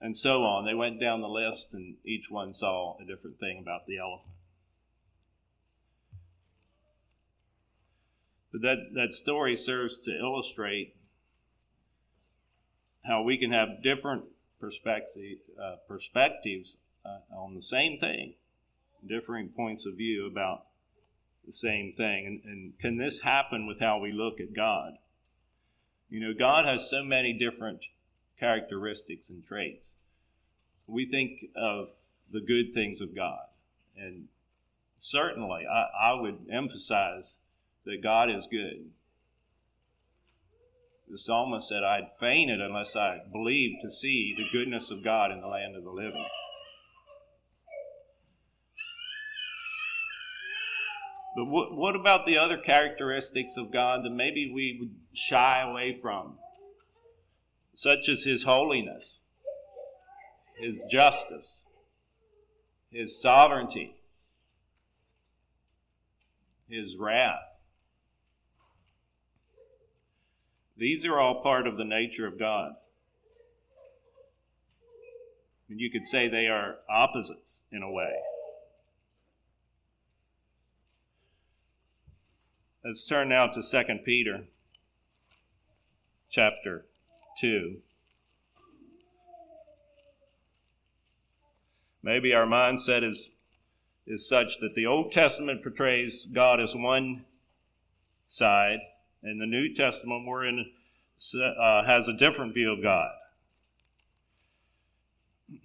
And 0.00 0.16
so 0.16 0.42
on. 0.42 0.64
They 0.64 0.74
went 0.74 1.00
down 1.00 1.20
the 1.20 1.28
list, 1.28 1.74
and 1.74 1.96
each 2.04 2.30
one 2.30 2.52
saw 2.52 2.98
a 2.98 3.04
different 3.04 3.38
thing 3.38 3.58
about 3.60 3.86
the 3.86 3.98
elephant. 3.98 4.34
But 8.50 8.60
that, 8.62 8.76
that 8.94 9.14
story 9.14 9.56
serves 9.56 10.00
to 10.00 10.10
illustrate 10.10 10.94
how 13.04 13.22
we 13.22 13.38
can 13.38 13.50
have 13.50 13.82
different 13.82 14.24
perspective, 14.60 15.38
uh, 15.60 15.76
perspectives 15.88 16.76
uh, 17.04 17.20
on 17.34 17.54
the 17.54 17.62
same 17.62 17.98
thing, 17.98 18.34
differing 19.06 19.48
points 19.48 19.86
of 19.86 19.94
view 19.94 20.26
about 20.26 20.66
the 21.46 21.52
same 21.52 21.92
thing. 21.96 22.26
And, 22.26 22.40
and 22.44 22.78
can 22.78 22.98
this 22.98 23.20
happen 23.20 23.66
with 23.66 23.80
how 23.80 23.98
we 23.98 24.12
look 24.12 24.40
at 24.40 24.54
God? 24.54 24.94
You 26.08 26.20
know, 26.20 26.34
God 26.38 26.66
has 26.66 26.90
so 26.90 27.02
many 27.02 27.32
different 27.32 27.86
characteristics 28.38 29.30
and 29.30 29.44
traits. 29.44 29.94
We 30.86 31.06
think 31.06 31.46
of 31.56 31.88
the 32.30 32.40
good 32.40 32.74
things 32.74 33.00
of 33.00 33.14
God. 33.14 33.46
And 33.96 34.28
certainly, 34.96 35.64
I, 35.66 36.10
I 36.10 36.20
would 36.20 36.46
emphasize 36.50 37.38
that 37.84 38.02
God 38.02 38.30
is 38.30 38.46
good. 38.50 38.90
The 41.08 41.18
psalmist 41.18 41.68
said, 41.68 41.82
I'd 41.84 42.10
fainted 42.18 42.60
unless 42.60 42.96
I 42.96 43.18
believed 43.30 43.82
to 43.82 43.90
see 43.90 44.34
the 44.36 44.48
goodness 44.50 44.90
of 44.90 45.04
God 45.04 45.30
in 45.30 45.40
the 45.40 45.46
land 45.46 45.76
of 45.76 45.84
the 45.84 45.90
living. 45.90 46.26
But 51.42 51.48
what, 51.48 51.74
what 51.74 51.96
about 51.96 52.24
the 52.24 52.38
other 52.38 52.56
characteristics 52.56 53.56
of 53.56 53.72
God 53.72 54.04
that 54.04 54.12
maybe 54.12 54.52
we 54.54 54.76
would 54.78 54.94
shy 55.12 55.60
away 55.60 55.92
from? 55.92 56.34
Such 57.74 58.08
as 58.08 58.22
His 58.22 58.44
holiness, 58.44 59.18
His 60.56 60.84
justice, 60.88 61.64
His 62.92 63.20
sovereignty, 63.20 63.96
His 66.70 66.96
wrath. 66.96 67.42
These 70.76 71.04
are 71.04 71.18
all 71.18 71.42
part 71.42 71.66
of 71.66 71.76
the 71.76 71.84
nature 71.84 72.28
of 72.28 72.38
God. 72.38 72.74
And 75.68 75.80
you 75.80 75.90
could 75.90 76.06
say 76.06 76.28
they 76.28 76.46
are 76.46 76.76
opposites 76.88 77.64
in 77.72 77.82
a 77.82 77.90
way. 77.90 78.12
Let's 82.84 83.06
turn 83.06 83.28
now 83.28 83.46
to 83.46 83.62
2 83.62 83.82
Peter 84.04 84.46
chapter 86.28 86.84
2. 87.38 87.76
Maybe 92.02 92.34
our 92.34 92.44
mindset 92.44 93.04
is, 93.04 93.30
is 94.04 94.28
such 94.28 94.58
that 94.58 94.74
the 94.74 94.86
Old 94.86 95.12
Testament 95.12 95.62
portrays 95.62 96.26
God 96.26 96.60
as 96.60 96.74
one 96.74 97.24
side, 98.28 98.80
and 99.22 99.40
the 99.40 99.46
New 99.46 99.72
Testament 99.72 100.26
we're 100.26 100.44
in 100.44 100.72
uh, 101.40 101.84
has 101.84 102.08
a 102.08 102.12
different 102.12 102.52
view 102.52 102.72
of 102.72 102.82
God. 102.82 103.12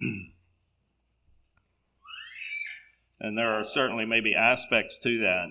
and 3.20 3.36
there 3.36 3.52
are 3.52 3.64
certainly 3.64 4.04
maybe 4.04 4.36
aspects 4.36 5.00
to 5.00 5.18
that 5.18 5.48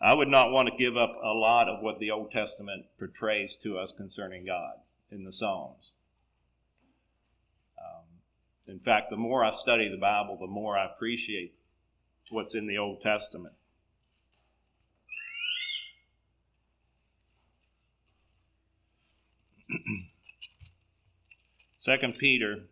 I 0.00 0.12
would 0.12 0.28
not 0.28 0.50
want 0.50 0.68
to 0.68 0.76
give 0.76 0.96
up 0.96 1.14
a 1.22 1.32
lot 1.32 1.68
of 1.68 1.82
what 1.82 1.98
the 1.98 2.10
Old 2.10 2.30
Testament 2.30 2.86
portrays 2.98 3.56
to 3.62 3.78
us 3.78 3.92
concerning 3.96 4.44
God 4.44 4.74
in 5.10 5.24
the 5.24 5.32
Psalms. 5.32 5.94
Um, 7.78 8.04
in 8.66 8.80
fact, 8.80 9.10
the 9.10 9.16
more 9.16 9.44
I 9.44 9.50
study 9.50 9.88
the 9.88 9.96
Bible, 9.96 10.36
the 10.38 10.46
more 10.46 10.76
I 10.76 10.86
appreciate 10.86 11.54
what's 12.30 12.54
in 12.54 12.66
the 12.66 12.78
Old 12.78 13.00
Testament. 13.02 13.54
Second 21.76 22.18
Peter. 22.18 22.64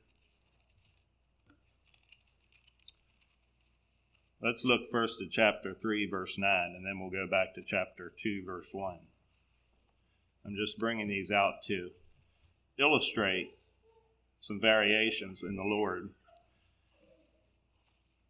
Let's 4.42 4.64
look 4.64 4.90
first 4.90 5.22
at 5.22 5.30
chapter 5.30 5.72
3, 5.72 6.10
verse 6.10 6.36
9, 6.36 6.74
and 6.74 6.84
then 6.84 6.98
we'll 6.98 7.10
go 7.10 7.30
back 7.30 7.54
to 7.54 7.62
chapter 7.64 8.12
2, 8.20 8.42
verse 8.44 8.70
1. 8.72 8.98
I'm 10.44 10.56
just 10.56 10.78
bringing 10.78 11.06
these 11.06 11.30
out 11.30 11.62
to 11.68 11.90
illustrate 12.76 13.56
some 14.40 14.60
variations 14.60 15.44
in 15.44 15.54
the 15.54 15.62
Lord. 15.62 16.10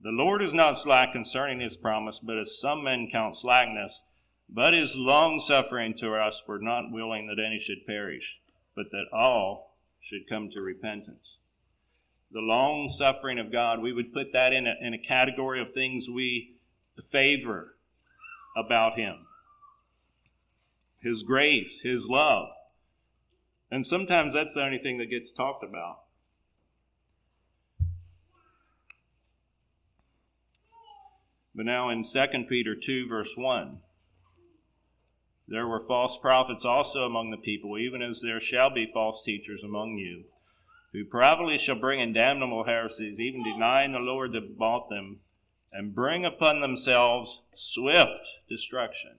The 0.02 0.10
Lord 0.10 0.42
is 0.42 0.52
not 0.52 0.76
slack 0.76 1.12
concerning 1.12 1.60
his 1.60 1.78
promise, 1.78 2.20
but 2.22 2.38
as 2.38 2.60
some 2.60 2.84
men 2.84 3.08
count 3.10 3.34
slackness, 3.34 4.02
but 4.50 4.74
is 4.74 4.94
long 4.94 5.40
suffering 5.40 5.94
to 5.94 6.14
us, 6.14 6.42
we're 6.46 6.58
not 6.58 6.92
willing 6.92 7.26
that 7.28 7.42
any 7.42 7.58
should 7.58 7.86
perish, 7.86 8.38
but 8.76 8.90
that 8.90 9.06
all 9.14 9.78
should 9.98 10.28
come 10.28 10.50
to 10.50 10.60
repentance. 10.60 11.38
The 12.32 12.40
long 12.40 12.88
suffering 12.88 13.38
of 13.38 13.52
God, 13.52 13.80
we 13.82 13.92
would 13.92 14.12
put 14.12 14.32
that 14.32 14.52
in 14.52 14.66
a, 14.66 14.74
in 14.80 14.94
a 14.94 14.98
category 14.98 15.60
of 15.60 15.72
things 15.72 16.08
we 16.08 16.56
favor 17.10 17.76
about 18.56 18.98
Him 18.98 19.26
His 21.00 21.22
grace, 21.22 21.80
His 21.80 22.08
love. 22.08 22.48
And 23.70 23.86
sometimes 23.86 24.34
that's 24.34 24.54
the 24.54 24.62
only 24.62 24.78
thing 24.78 24.98
that 24.98 25.10
gets 25.10 25.32
talked 25.32 25.64
about. 25.64 26.00
But 31.54 31.66
now 31.66 31.90
in 31.90 32.02
2 32.02 32.26
Peter 32.48 32.74
2, 32.74 33.08
verse 33.08 33.34
1, 33.36 33.78
there 35.48 35.66
were 35.66 35.80
false 35.80 36.16
prophets 36.16 36.64
also 36.64 37.00
among 37.00 37.30
the 37.30 37.36
people, 37.36 37.76
even 37.76 38.00
as 38.00 38.20
there 38.22 38.40
shall 38.40 38.70
be 38.70 38.86
false 38.86 39.22
teachers 39.22 39.62
among 39.62 39.98
you, 39.98 40.24
who 40.92 41.04
privately 41.04 41.58
shall 41.58 41.74
bring 41.74 42.00
in 42.00 42.12
damnable 42.12 42.64
heresies, 42.64 43.18
even 43.18 43.42
denying 43.42 43.92
the 43.92 43.98
Lord 43.98 44.32
that 44.32 44.58
bought 44.58 44.88
them, 44.88 45.20
and 45.72 45.94
bring 45.94 46.24
upon 46.24 46.60
themselves 46.60 47.42
swift 47.54 48.28
destruction. 48.48 49.16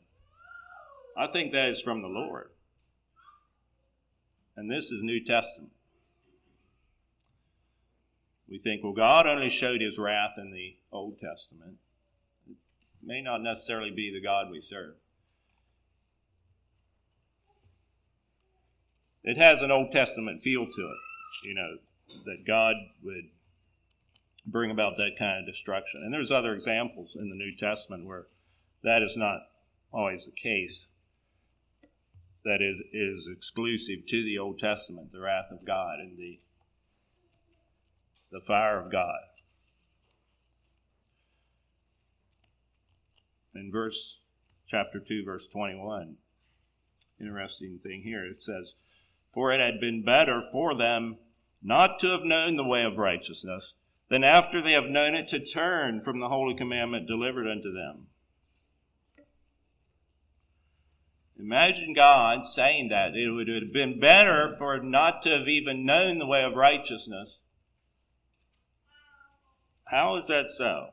I 1.17 1.27
think 1.27 1.51
that 1.51 1.69
is 1.69 1.81
from 1.81 2.01
the 2.01 2.07
Lord. 2.07 2.49
And 4.55 4.69
this 4.69 4.91
is 4.91 5.01
New 5.01 5.23
Testament. 5.23 5.71
We 8.47 8.59
think, 8.59 8.83
well, 8.83 8.93
God 8.93 9.25
only 9.25 9.49
showed 9.49 9.81
his 9.81 9.97
wrath 9.97 10.33
in 10.37 10.51
the 10.51 10.75
Old 10.91 11.19
Testament. 11.19 11.77
It 12.47 12.55
may 13.01 13.21
not 13.21 13.41
necessarily 13.41 13.89
be 13.89 14.11
the 14.13 14.21
God 14.21 14.51
we 14.51 14.61
serve. 14.61 14.93
it 19.23 19.37
has 19.37 19.61
an 19.61 19.71
Old 19.71 19.91
Testament 19.91 20.41
feel 20.41 20.65
to 20.65 20.81
it, 20.81 20.97
you 21.43 21.53
know, 21.53 21.77
that 22.25 22.45
God 22.45 22.75
would 23.03 23.29
bring 24.45 24.71
about 24.71 24.97
that 24.97 25.17
kind 25.17 25.39
of 25.39 25.45
destruction. 25.45 26.01
And 26.03 26.13
there's 26.13 26.31
other 26.31 26.53
examples 26.53 27.15
in 27.15 27.29
the 27.29 27.35
New 27.35 27.55
Testament 27.55 28.05
where 28.05 28.27
that 28.83 29.01
is 29.01 29.15
not 29.15 29.39
always 29.91 30.25
the 30.25 30.31
case. 30.31 30.87
That 32.43 32.61
is, 32.61 32.77
is 32.91 33.29
exclusive 33.33 34.05
to 34.07 34.23
the 34.23 34.37
Old 34.37 34.59
Testament, 34.59 35.13
the 35.13 35.21
wrath 35.21 35.51
of 35.51 35.65
God 35.65 35.99
and 35.99 36.17
the 36.17 36.39
the 38.33 38.41
fire 38.41 38.83
of 38.83 38.91
God. 38.91 39.19
In 43.55 43.71
verse 43.71 44.17
chapter 44.67 44.99
2, 44.99 45.23
verse 45.23 45.47
21, 45.47 46.15
interesting 47.21 47.79
thing 47.83 48.01
here, 48.01 48.25
it 48.25 48.41
says, 48.41 48.73
for 49.31 49.51
it 49.51 49.59
had 49.59 49.79
been 49.79 50.03
better 50.03 50.41
for 50.51 50.75
them 50.75 51.17
not 51.63 51.99
to 51.99 52.07
have 52.09 52.23
known 52.23 52.57
the 52.57 52.63
way 52.63 52.83
of 52.83 52.97
righteousness 52.97 53.75
than 54.09 54.23
after 54.23 54.61
they 54.61 54.73
have 54.73 54.85
known 54.85 55.15
it 55.15 55.27
to 55.29 55.39
turn 55.39 56.01
from 56.01 56.19
the 56.19 56.27
holy 56.27 56.53
commandment 56.53 57.07
delivered 57.07 57.47
unto 57.47 57.71
them. 57.71 58.07
Imagine 61.39 61.93
God 61.93 62.45
saying 62.45 62.89
that. 62.89 63.15
It 63.15 63.31
would 63.31 63.47
have 63.47 63.73
been 63.73 63.99
better 63.99 64.55
for 64.57 64.79
not 64.79 65.21
to 65.23 65.29
have 65.29 65.47
even 65.47 65.85
known 65.85 66.19
the 66.19 66.27
way 66.27 66.43
of 66.43 66.53
righteousness. 66.53 67.41
How 69.85 70.15
is 70.17 70.27
that 70.27 70.49
so? 70.49 70.89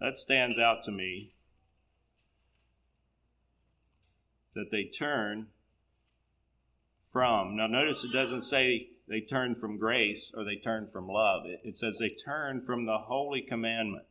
That 0.00 0.16
stands 0.16 0.58
out 0.58 0.84
to 0.84 0.92
me 0.92 1.32
that 4.54 4.70
they 4.70 4.84
turn 4.84 5.48
from. 7.12 7.56
Now, 7.56 7.66
notice 7.66 8.04
it 8.04 8.12
doesn't 8.12 8.42
say 8.42 8.88
they 9.08 9.20
turn 9.20 9.54
from 9.54 9.78
grace 9.78 10.32
or 10.34 10.44
they 10.44 10.56
turn 10.56 10.88
from 10.92 11.08
love, 11.08 11.46
it, 11.46 11.60
it 11.64 11.74
says 11.74 11.98
they 11.98 12.10
turn 12.10 12.62
from 12.62 12.86
the 12.86 12.98
holy 12.98 13.40
commandment. 13.40 14.04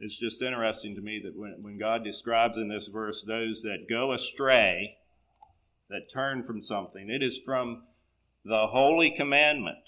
It's 0.00 0.18
just 0.18 0.42
interesting 0.42 0.94
to 0.96 1.00
me 1.00 1.20
that 1.24 1.34
when, 1.34 1.62
when 1.62 1.78
God 1.78 2.04
describes 2.04 2.58
in 2.58 2.68
this 2.68 2.88
verse 2.88 3.22
those 3.22 3.62
that 3.62 3.86
go 3.88 4.12
astray, 4.12 4.98
that 5.88 6.10
turn 6.12 6.42
from 6.42 6.60
something, 6.60 7.08
it 7.08 7.22
is 7.22 7.38
from 7.38 7.84
the 8.44 8.66
holy 8.66 9.10
commandment. 9.10 9.78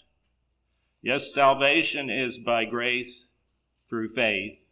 Yes, 1.02 1.34
salvation 1.34 2.08
is 2.08 2.38
by 2.38 2.64
grace 2.64 3.28
through 3.88 4.08
faith, 4.08 4.65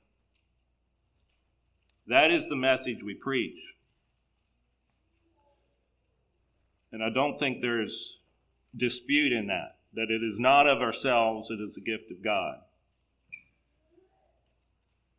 that 2.06 2.30
is 2.30 2.48
the 2.48 2.56
message 2.56 3.02
we 3.02 3.14
preach. 3.14 3.74
And 6.92 7.02
I 7.02 7.10
don't 7.10 7.38
think 7.38 7.60
there's 7.60 8.20
dispute 8.76 9.32
in 9.32 9.48
that, 9.48 9.76
that 9.94 10.10
it 10.10 10.22
is 10.22 10.38
not 10.38 10.68
of 10.68 10.80
ourselves, 10.80 11.50
it 11.50 11.60
is 11.60 11.76
a 11.76 11.80
gift 11.80 12.10
of 12.10 12.22
God. 12.22 12.58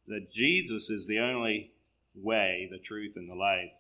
That 0.08 0.32
Jesus 0.32 0.90
is 0.90 1.08
the 1.08 1.20
only 1.20 1.72
way, 2.16 2.70
the 2.72 2.78
truth, 2.78 3.14
and 3.16 3.30
the 3.30 3.36
life. 3.36 3.72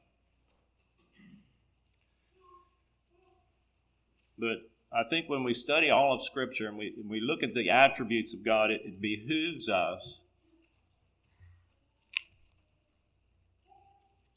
But 4.37 4.69
I 4.91 5.03
think 5.09 5.29
when 5.29 5.43
we 5.43 5.53
study 5.53 5.89
all 5.89 6.13
of 6.13 6.23
Scripture 6.23 6.67
and 6.67 6.77
we, 6.77 6.93
we 7.07 7.21
look 7.21 7.43
at 7.43 7.53
the 7.53 7.69
attributes 7.69 8.33
of 8.33 8.43
God, 8.43 8.71
it, 8.71 8.81
it 8.83 8.99
behooves 8.99 9.69
us 9.69 10.19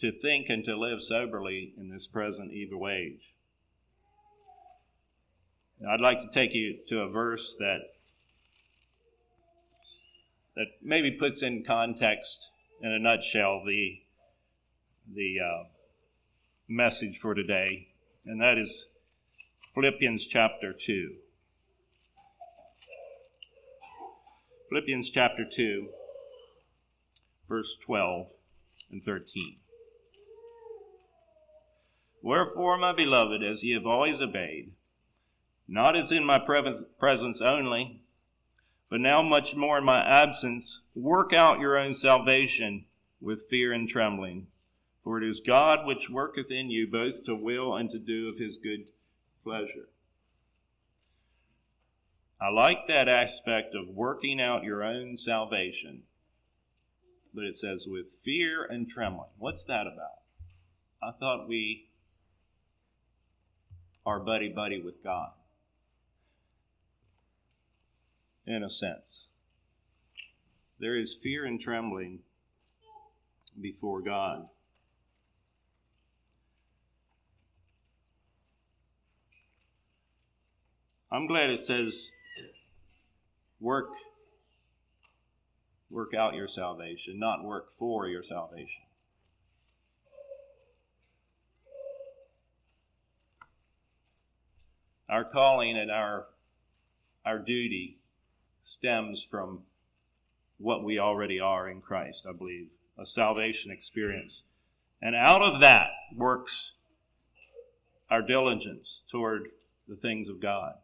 to 0.00 0.12
think 0.12 0.48
and 0.48 0.64
to 0.64 0.76
live 0.76 1.02
soberly 1.02 1.72
in 1.76 1.90
this 1.90 2.06
present 2.06 2.52
evil 2.52 2.88
age. 2.88 3.34
Now, 5.80 5.94
I'd 5.94 6.00
like 6.00 6.20
to 6.20 6.28
take 6.30 6.54
you 6.54 6.78
to 6.88 7.00
a 7.00 7.08
verse 7.08 7.56
that 7.58 7.80
that 10.56 10.66
maybe 10.82 11.12
puts 11.12 11.42
in 11.42 11.62
context, 11.64 12.50
in 12.82 12.90
a 12.90 12.98
nutshell, 12.98 13.62
the 13.64 14.00
the 15.12 15.37
uh, 15.40 15.64
message 16.68 17.18
for 17.18 17.34
today, 17.34 17.88
and 18.26 18.40
that 18.40 18.58
is 18.58 18.87
Philippians 19.74 20.26
chapter 20.26 20.72
two. 20.72 21.16
Philippians 24.68 25.08
chapter 25.08 25.46
2, 25.50 25.88
verse 27.48 27.78
12 27.80 28.28
and 28.90 29.02
13. 29.02 29.56
Wherefore, 32.22 32.76
my 32.76 32.92
beloved, 32.92 33.42
as 33.42 33.62
ye 33.62 33.72
have 33.72 33.87
always 33.87 34.20
obeyed, 34.20 34.72
not 35.66 35.96
as 35.96 36.11
in 36.11 36.24
my 36.24 36.38
presence 36.38 37.40
only, 37.40 38.00
but 38.90 39.00
now 39.00 39.22
much 39.22 39.54
more 39.54 39.78
in 39.78 39.85
my 39.85 40.02
absence, 40.04 40.83
work 40.94 41.33
out 41.33 41.61
your 41.61 41.76
own 41.76 41.94
salvation 41.94 42.87
with 43.20 43.48
fear 43.48 43.72
and 43.72 43.88
trembling. 43.88 44.46
For 45.04 45.22
it 45.22 45.28
is 45.28 45.40
God 45.40 45.87
which 45.87 46.11
worketh 46.11 46.50
in 46.50 46.70
you 46.70 46.87
both 46.87 47.24
to 47.24 47.35
will 47.35 47.76
and 47.76 47.90
to 47.90 47.98
do 47.98 48.28
of 48.28 48.38
his 48.38 48.59
good 48.59 48.88
pleasure. 49.42 49.88
I 52.40 52.50
like 52.50 52.87
that 52.87 53.09
aspect 53.09 53.74
of 53.74 53.88
working 53.88 54.40
out 54.40 54.64
your 54.64 54.85
own 54.85 55.16
salvation. 55.16 56.02
But 57.35 57.44
it 57.44 57.57
says 57.57 57.87
with 57.87 58.12
fear 58.24 58.64
and 58.64 58.88
trembling. 58.88 59.31
What's 59.38 59.64
that 59.64 59.87
about? 59.87 60.22
I 61.02 61.11
thought 61.18 61.48
we 61.48 61.88
are 64.09 64.18
buddy 64.18 64.49
buddy 64.49 64.81
with 64.81 65.05
God. 65.05 65.31
in 68.49 68.64
a 68.64 68.71
sense. 68.71 69.29
There 70.81 70.97
is 70.97 71.14
fear 71.23 71.44
and 71.44 71.61
trembling 71.61 72.21
before 73.61 74.01
God. 74.01 74.49
I'm 81.12 81.27
glad 81.27 81.51
it 81.51 81.61
says 81.61 82.11
work 83.61 83.90
work 85.90 86.14
out 86.14 86.35
your 86.35 86.49
salvation, 86.49 87.18
not 87.18 87.44
work 87.44 87.73
for 87.79 88.07
your 88.09 88.23
salvation. 88.23 88.88
Our 95.09 95.25
calling 95.25 95.77
and 95.77 95.90
our 95.90 96.27
our 97.25 97.38
duty 97.38 97.99
stems 98.62 99.23
from 99.23 99.61
what 100.59 100.83
we 100.83 100.99
already 100.99 101.38
are 101.40 101.68
in 101.68 101.81
Christ, 101.81 102.27
I 102.29 102.33
believe, 102.33 102.68
a 102.99 103.07
salvation 103.07 103.71
experience. 103.71 104.42
And 105.01 105.14
out 105.14 105.42
of 105.42 105.61
that 105.61 105.90
works 106.16 106.73
our 108.11 108.23
diligence 108.23 109.03
toward 109.11 109.49
the 109.87 109.97
things 109.97 110.29
of 110.29 110.40
God. 110.40 110.75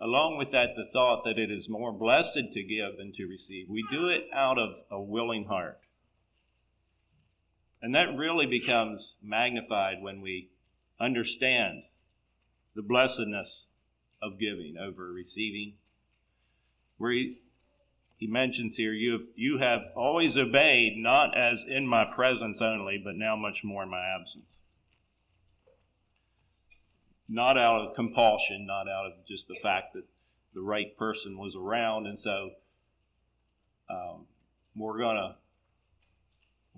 Along 0.00 0.38
with 0.38 0.52
that, 0.52 0.76
the 0.76 0.86
thought 0.92 1.24
that 1.24 1.38
it 1.38 1.50
is 1.50 1.68
more 1.68 1.92
blessed 1.92 2.52
to 2.52 2.62
give 2.62 2.96
than 2.96 3.12
to 3.12 3.26
receive. 3.26 3.68
We 3.68 3.84
do 3.90 4.08
it 4.08 4.28
out 4.32 4.58
of 4.58 4.84
a 4.90 5.00
willing 5.00 5.46
heart. 5.46 5.80
And 7.80 7.94
that 7.94 8.16
really 8.16 8.46
becomes 8.46 9.16
magnified 9.22 10.02
when 10.02 10.20
we 10.20 10.50
understand 11.00 11.82
the 12.74 12.82
blessedness 12.82 13.66
of 14.20 14.38
giving 14.38 14.76
over 14.78 15.12
receiving. 15.12 15.74
Where 16.96 17.12
he, 17.12 17.38
he 18.16 18.26
mentions 18.26 18.76
here, 18.76 18.92
you 18.92 19.12
have, 19.12 19.26
you 19.36 19.58
have 19.58 19.82
always 19.94 20.36
obeyed, 20.36 20.96
not 20.96 21.36
as 21.36 21.64
in 21.68 21.86
my 21.86 22.04
presence 22.04 22.60
only, 22.60 23.00
but 23.02 23.14
now 23.14 23.36
much 23.36 23.62
more 23.62 23.84
in 23.84 23.90
my 23.90 24.04
absence. 24.18 24.58
Not 27.28 27.56
out 27.56 27.82
of 27.82 27.94
compulsion, 27.94 28.66
not 28.66 28.88
out 28.88 29.06
of 29.06 29.12
just 29.26 29.46
the 29.46 29.58
fact 29.62 29.92
that 29.94 30.04
the 30.54 30.62
right 30.62 30.96
person 30.96 31.38
was 31.38 31.54
around, 31.54 32.06
and 32.06 32.18
so 32.18 32.50
um, 33.88 34.26
we're 34.74 34.98
going 34.98 35.16
to 35.16 35.36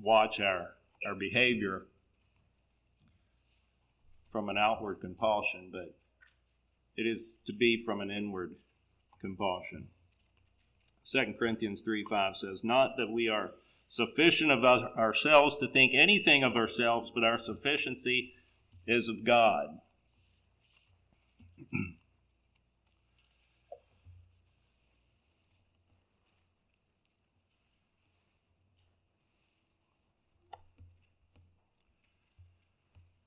watch 0.03 0.41
our, 0.41 0.73
our 1.07 1.15
behavior 1.15 1.87
from 4.31 4.49
an 4.49 4.57
outward 4.59 5.01
compulsion, 5.01 5.71
but 5.73 5.95
it 6.97 7.07
is 7.07 7.39
to 7.47 7.53
be 7.53 7.83
from 7.85 8.01
an 8.01 8.11
inward 8.11 8.55
compulsion. 9.21 9.89
2 11.05 11.35
Corinthians 11.39 11.83
3 11.83 12.05
5 12.09 12.37
says, 12.37 12.63
Not 12.63 12.97
that 12.97 13.11
we 13.11 13.29
are 13.29 13.53
sufficient 13.87 14.53
of 14.53 14.65
ourselves 14.65 15.57
to 15.59 15.69
think 15.69 15.93
anything 15.95 16.45
of 16.45 16.55
ourselves, 16.55 17.11
but 17.13 17.25
our 17.25 17.39
sufficiency 17.39 18.35
is 18.87 19.09
of 19.09 19.25
God. 19.25 19.79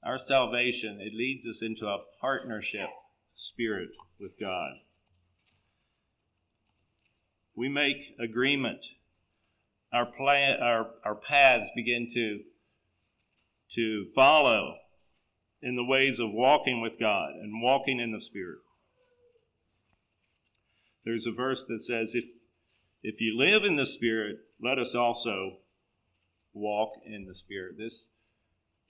our 0.05 0.17
salvation, 0.17 0.99
it 1.01 1.13
leads 1.13 1.47
us 1.47 1.61
into 1.61 1.85
a 1.87 2.03
partnership 2.19 2.89
spirit 3.35 3.89
with 4.19 4.39
God. 4.39 4.73
We 7.55 7.69
make 7.69 8.15
agreement. 8.19 8.85
Our 9.91 10.05
plan, 10.05 10.59
our, 10.61 10.87
our 11.05 11.15
paths 11.15 11.69
begin 11.75 12.07
to, 12.13 12.39
to 13.75 14.05
follow 14.15 14.75
in 15.61 15.75
the 15.75 15.85
ways 15.85 16.19
of 16.19 16.31
walking 16.31 16.81
with 16.81 16.99
God 16.99 17.29
and 17.41 17.61
walking 17.61 17.99
in 17.99 18.11
the 18.11 18.19
Spirit. 18.19 18.59
There's 21.05 21.27
a 21.27 21.31
verse 21.31 21.65
that 21.67 21.79
says, 21.79 22.13
if, 22.15 22.25
if 23.01 23.21
you 23.21 23.37
live 23.37 23.63
in 23.63 23.75
the 23.75 23.85
Spirit, 23.85 24.37
let 24.61 24.79
us 24.79 24.95
also 24.95 25.57
walk 26.53 26.93
in 27.05 27.25
the 27.25 27.35
Spirit. 27.35 27.75
This 27.77 28.09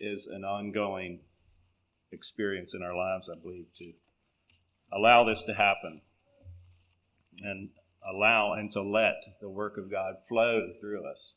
is 0.04 0.28
an 0.28 0.44
ongoing 0.44 1.22
experience 2.12 2.74
in 2.74 2.84
our 2.84 2.96
lives, 2.96 3.30
I 3.30 3.40
believe, 3.40 3.68
to 3.78 3.94
allow 4.92 5.24
this 5.24 5.44
to 5.44 5.54
happen 5.54 6.02
and 7.42 7.70
allow 8.06 8.54
and 8.54 8.72
to 8.74 8.82
let 8.82 9.16
the 9.42 9.50
work 9.50 9.78
of 9.78 9.90
God 9.90 10.16
flow 10.28 10.72
through 10.80 11.10
us 11.10 11.36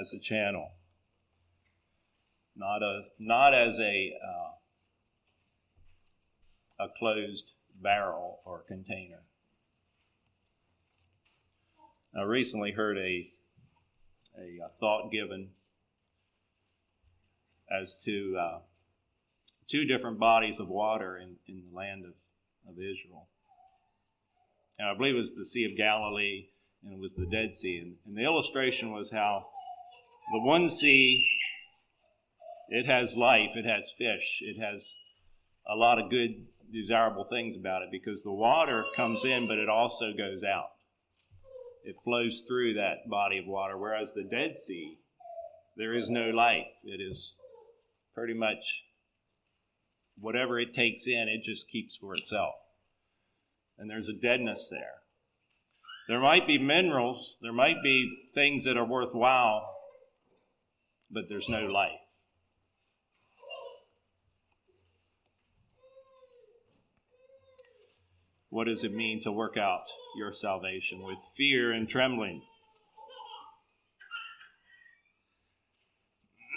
as 0.00 0.12
a 0.12 0.18
channel, 0.18 0.72
not 2.56 2.82
a 2.82 3.02
not 3.18 3.52
as 3.52 3.78
a 3.80 4.12
uh, 4.24 4.52
a 6.84 6.88
closed 6.98 7.52
barrel 7.82 8.40
or 8.44 8.62
container. 8.66 9.22
I 12.16 12.22
recently 12.22 12.72
heard 12.72 12.96
a 12.96 13.26
a, 14.38 14.64
a 14.64 14.70
thought 14.80 15.10
given 15.10 15.50
as 17.70 17.96
to 18.04 18.36
uh, 18.40 18.58
two 19.68 19.84
different 19.84 20.18
bodies 20.18 20.60
of 20.60 20.68
water 20.68 21.18
in, 21.18 21.36
in 21.46 21.62
the 21.70 21.76
land 21.76 22.04
of, 22.04 22.12
of 22.68 22.74
Israel. 22.74 23.28
And 24.78 24.88
I 24.88 24.94
believe 24.94 25.14
it 25.14 25.18
was 25.18 25.34
the 25.34 25.44
Sea 25.44 25.64
of 25.64 25.76
Galilee 25.76 26.48
and 26.84 26.94
it 26.94 27.00
was 27.00 27.14
the 27.14 27.26
Dead 27.26 27.54
Sea. 27.54 27.78
And, 27.78 27.94
and 28.06 28.16
the 28.16 28.24
illustration 28.24 28.92
was 28.92 29.10
how 29.10 29.46
the 30.32 30.40
one 30.40 30.68
sea, 30.68 31.26
it 32.68 32.86
has 32.86 33.16
life, 33.16 33.56
it 33.56 33.64
has 33.64 33.92
fish, 33.96 34.40
it 34.42 34.58
has 34.60 34.94
a 35.68 35.74
lot 35.74 35.98
of 35.98 36.10
good, 36.10 36.46
desirable 36.72 37.24
things 37.24 37.56
about 37.56 37.82
it 37.82 37.88
because 37.90 38.22
the 38.22 38.32
water 38.32 38.84
comes 38.94 39.24
in, 39.24 39.48
but 39.48 39.58
it 39.58 39.68
also 39.68 40.12
goes 40.16 40.44
out. 40.44 40.70
It 41.84 41.96
flows 42.04 42.44
through 42.46 42.74
that 42.74 43.08
body 43.08 43.38
of 43.38 43.46
water, 43.46 43.78
whereas 43.78 44.12
the 44.12 44.24
Dead 44.24 44.58
Sea, 44.58 44.98
there 45.76 45.94
is 45.94 46.10
no 46.10 46.30
life. 46.30 46.66
It 46.84 47.00
is 47.00 47.36
pretty 48.18 48.34
much 48.34 48.82
whatever 50.18 50.58
it 50.58 50.74
takes 50.74 51.06
in, 51.06 51.28
it 51.28 51.44
just 51.44 51.68
keeps 51.68 51.96
for 51.96 52.16
itself. 52.16 52.54
And 53.78 53.88
there's 53.88 54.08
a 54.08 54.12
deadness 54.12 54.68
there. 54.70 55.02
There 56.08 56.18
might 56.20 56.46
be 56.46 56.58
minerals, 56.58 57.38
there 57.42 57.52
might 57.52 57.80
be 57.82 58.10
things 58.34 58.64
that 58.64 58.76
are 58.76 58.84
worthwhile, 58.84 59.62
but 61.10 61.28
there's 61.28 61.48
no 61.48 61.66
life. 61.66 61.92
What 68.50 68.64
does 68.64 68.82
it 68.82 68.92
mean 68.94 69.20
to 69.20 69.30
work 69.30 69.56
out 69.56 69.84
your 70.16 70.32
salvation 70.32 71.02
with 71.04 71.18
fear 71.36 71.70
and 71.70 71.88
trembling? 71.88 72.42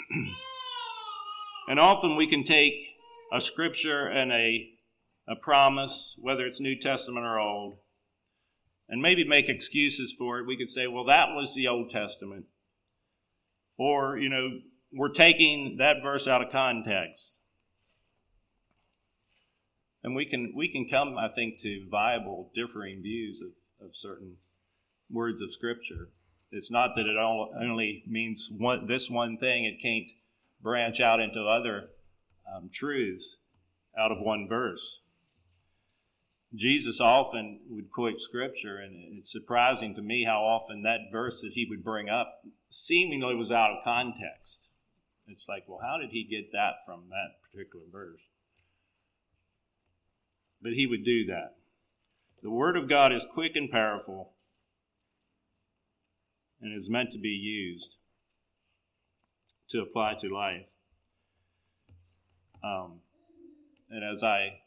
And 1.71 1.79
often 1.79 2.17
we 2.17 2.27
can 2.27 2.43
take 2.43 2.97
a 3.31 3.39
scripture 3.39 4.05
and 4.05 4.29
a, 4.33 4.71
a 5.25 5.37
promise, 5.37 6.17
whether 6.19 6.45
it's 6.45 6.59
New 6.59 6.77
Testament 6.77 7.25
or 7.25 7.39
Old, 7.39 7.75
and 8.89 9.01
maybe 9.01 9.23
make 9.23 9.47
excuses 9.47 10.13
for 10.19 10.37
it. 10.37 10.45
We 10.45 10.57
could 10.57 10.67
say, 10.67 10.87
well, 10.87 11.05
that 11.05 11.29
was 11.29 11.55
the 11.55 11.69
Old 11.69 11.89
Testament. 11.89 12.47
Or, 13.77 14.17
you 14.17 14.27
know, 14.27 14.49
we're 14.91 15.13
taking 15.13 15.77
that 15.77 16.03
verse 16.03 16.27
out 16.27 16.41
of 16.41 16.51
context. 16.51 17.37
And 20.03 20.13
we 20.13 20.25
can 20.25 20.51
we 20.53 20.67
can 20.67 20.85
come, 20.89 21.17
I 21.17 21.29
think, 21.29 21.61
to 21.61 21.87
viable 21.89 22.51
differing 22.53 23.01
views 23.01 23.39
of, 23.41 23.87
of 23.87 23.95
certain 23.95 24.35
words 25.09 25.41
of 25.41 25.53
Scripture. 25.53 26.09
It's 26.51 26.69
not 26.69 26.97
that 26.97 27.05
it 27.05 27.15
all, 27.15 27.53
only 27.57 28.03
means 28.05 28.49
one, 28.51 28.87
this 28.87 29.09
one 29.09 29.37
thing. 29.37 29.63
It 29.63 29.81
can't 29.81 30.11
branch 30.61 30.99
out 30.99 31.19
into 31.19 31.41
other 31.41 31.89
um, 32.53 32.69
truths 32.71 33.37
out 33.97 34.11
of 34.11 34.19
one 34.19 34.47
verse. 34.47 34.99
Jesus 36.53 36.99
often 36.99 37.61
would 37.69 37.91
quote 37.91 38.19
scripture, 38.19 38.77
and 38.77 39.17
it's 39.17 39.31
surprising 39.31 39.95
to 39.95 40.01
me 40.01 40.25
how 40.25 40.41
often 40.41 40.83
that 40.83 41.11
verse 41.11 41.41
that 41.41 41.53
he 41.53 41.65
would 41.69 41.83
bring 41.83 42.09
up 42.09 42.41
seemingly 42.69 43.35
was 43.35 43.51
out 43.51 43.71
of 43.71 43.83
context. 43.83 44.67
It's 45.27 45.45
like, 45.47 45.63
well, 45.67 45.79
how 45.81 45.97
did 45.97 46.09
he 46.09 46.25
get 46.25 46.51
that 46.51 46.85
from 46.85 47.03
that 47.09 47.39
particular 47.49 47.85
verse? 47.89 48.19
But 50.61 50.73
he 50.73 50.85
would 50.85 51.05
do 51.05 51.25
that. 51.27 51.55
The 52.43 52.51
Word 52.51 52.75
of 52.75 52.89
God 52.89 53.13
is 53.13 53.25
quick 53.33 53.55
and 53.55 53.71
powerful 53.71 54.33
and 56.61 56.75
is 56.75 56.89
meant 56.89 57.11
to 57.11 57.17
be 57.17 57.29
used 57.29 57.95
to 59.71 59.81
apply 59.81 60.15
to 60.21 60.33
life. 60.33 60.67
Um, 62.63 62.99
and 63.89 64.03
as 64.03 64.23
I 64.23 64.59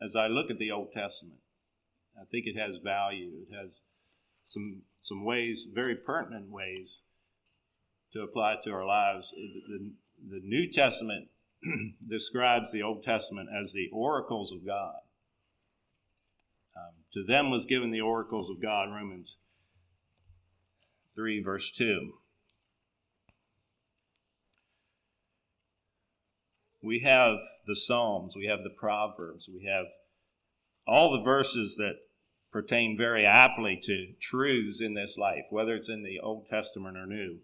as 0.00 0.16
I 0.16 0.26
look 0.26 0.50
at 0.50 0.58
the 0.58 0.70
Old 0.70 0.92
Testament, 0.92 1.38
I 2.20 2.24
think 2.30 2.46
it 2.46 2.58
has 2.58 2.76
value. 2.82 3.30
It 3.48 3.54
has 3.54 3.82
some 4.44 4.82
some 5.00 5.24
ways, 5.24 5.66
very 5.72 5.96
pertinent 5.96 6.50
ways, 6.50 7.00
to 8.12 8.22
apply 8.22 8.56
to 8.64 8.70
our 8.70 8.86
lives. 8.86 9.32
The, 9.32 9.90
the 10.28 10.40
New 10.44 10.70
Testament 10.70 11.28
describes 12.08 12.70
the 12.70 12.82
Old 12.82 13.02
Testament 13.04 13.48
as 13.52 13.72
the 13.72 13.88
oracles 13.92 14.52
of 14.52 14.64
God. 14.64 14.96
Um, 16.76 16.94
to 17.12 17.24
them 17.24 17.50
was 17.50 17.66
given 17.66 17.90
the 17.90 18.00
oracles 18.00 18.48
of 18.48 18.60
God, 18.60 18.88
Romans 18.90 19.36
3, 21.14 21.42
verse 21.42 21.70
2. 21.70 22.14
We 26.82 27.00
have 27.00 27.38
the 27.66 27.76
Psalms, 27.76 28.34
we 28.34 28.46
have 28.46 28.64
the 28.64 28.70
Proverbs, 28.70 29.48
we 29.48 29.64
have 29.66 29.86
all 30.86 31.12
the 31.12 31.22
verses 31.22 31.76
that 31.76 31.94
pertain 32.50 32.98
very 32.98 33.24
aptly 33.24 33.80
to 33.84 34.12
truths 34.20 34.80
in 34.80 34.94
this 34.94 35.16
life, 35.16 35.44
whether 35.50 35.74
it's 35.74 35.88
in 35.88 36.02
the 36.02 36.18
Old 36.20 36.48
Testament 36.48 36.96
or 36.96 37.06
New. 37.06 37.38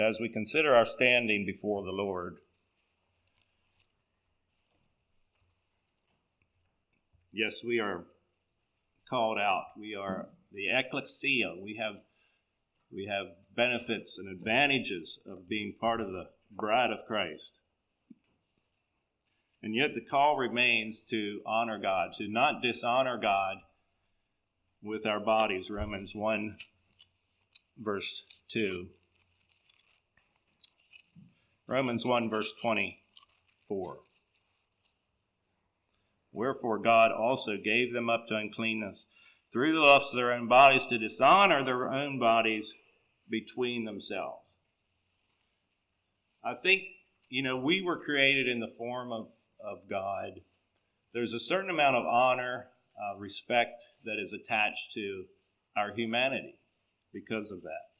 as 0.00 0.18
we 0.18 0.30
consider 0.30 0.74
our 0.74 0.86
standing 0.86 1.44
before 1.44 1.84
the 1.84 1.90
Lord, 1.90 2.38
yes, 7.32 7.62
we 7.62 7.78
are 7.78 8.04
called 9.10 9.38
out. 9.38 9.64
We 9.76 9.96
are 9.96 10.28
the 10.52 10.68
ecclesia. 10.70 11.56
We 11.60 11.76
have 11.82 11.96
we 12.92 13.06
have 13.06 13.26
benefits 13.54 14.18
and 14.18 14.28
advantages 14.28 15.18
of 15.26 15.48
being 15.48 15.74
part 15.80 16.00
of 16.00 16.08
the 16.08 16.30
bride 16.50 16.90
of 16.90 17.06
Christ. 17.06 17.52
And 19.62 19.74
yet 19.74 19.94
the 19.94 20.00
call 20.00 20.36
remains 20.36 21.04
to 21.10 21.40
honor 21.44 21.78
God, 21.78 22.12
to 22.18 22.26
not 22.26 22.62
dishonor 22.62 23.18
God 23.18 23.58
with 24.82 25.06
our 25.06 25.20
bodies. 25.20 25.70
Romans 25.70 26.14
1, 26.14 26.56
verse 27.78 28.24
2. 28.48 28.86
Romans 31.66 32.04
1, 32.04 32.30
verse 32.30 32.54
24. 32.60 33.98
Wherefore 36.40 36.78
God 36.78 37.12
also 37.12 37.58
gave 37.62 37.92
them 37.92 38.08
up 38.08 38.26
to 38.28 38.34
uncleanness 38.34 39.08
through 39.52 39.74
the 39.74 39.80
lusts 39.80 40.14
of 40.14 40.16
their 40.16 40.32
own 40.32 40.48
bodies 40.48 40.86
to 40.86 40.96
dishonor 40.96 41.62
their 41.62 41.90
own 41.90 42.18
bodies 42.18 42.74
between 43.28 43.84
themselves. 43.84 44.54
I 46.42 46.54
think, 46.54 46.80
you 47.28 47.42
know, 47.42 47.58
we 47.58 47.82
were 47.82 48.02
created 48.02 48.48
in 48.48 48.58
the 48.58 48.72
form 48.78 49.12
of, 49.12 49.26
of 49.62 49.80
God. 49.90 50.40
There's 51.12 51.34
a 51.34 51.40
certain 51.40 51.68
amount 51.68 51.96
of 51.96 52.06
honor, 52.06 52.68
uh, 52.96 53.18
respect 53.18 53.82
that 54.06 54.16
is 54.18 54.32
attached 54.32 54.94
to 54.94 55.24
our 55.76 55.92
humanity 55.92 56.58
because 57.12 57.50
of 57.50 57.60
that. 57.60 57.90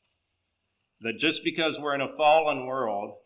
That 1.03 1.19
just 1.19 1.45
because 1.45 1.79
we're 1.79 1.95
in 1.95 2.01
a 2.01 2.17
fallen 2.17 2.65
world, 2.65 3.17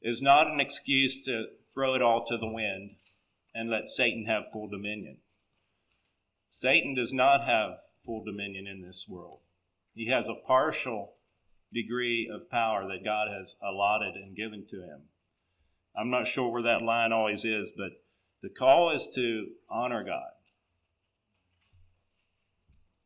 is 0.00 0.22
not 0.22 0.46
an 0.46 0.60
excuse 0.60 1.24
to 1.24 1.46
throw 1.74 1.96
it 1.96 2.02
all 2.02 2.24
to 2.26 2.36
the 2.36 2.46
wind 2.46 2.92
and 3.54 3.70
let 3.70 3.88
Satan 3.88 4.26
have 4.26 4.50
full 4.52 4.68
dominion. 4.68 5.18
Satan 6.50 6.94
does 6.94 7.12
not 7.12 7.44
have 7.44 7.78
full 8.04 8.24
dominion 8.24 8.66
in 8.66 8.82
this 8.82 9.06
world. 9.08 9.40
He 9.94 10.08
has 10.08 10.28
a 10.28 10.46
partial 10.46 11.14
degree 11.72 12.30
of 12.32 12.50
power 12.50 12.86
that 12.88 13.04
God 13.04 13.28
has 13.28 13.56
allotted 13.62 14.14
and 14.14 14.36
given 14.36 14.66
to 14.70 14.76
him. 14.82 15.02
I'm 15.96 16.10
not 16.10 16.26
sure 16.26 16.50
where 16.50 16.62
that 16.62 16.82
line 16.82 17.12
always 17.12 17.44
is, 17.44 17.72
but 17.76 17.90
the 18.42 18.48
call 18.48 18.90
is 18.90 19.10
to 19.14 19.48
honor 19.68 20.04
God. 20.04 20.30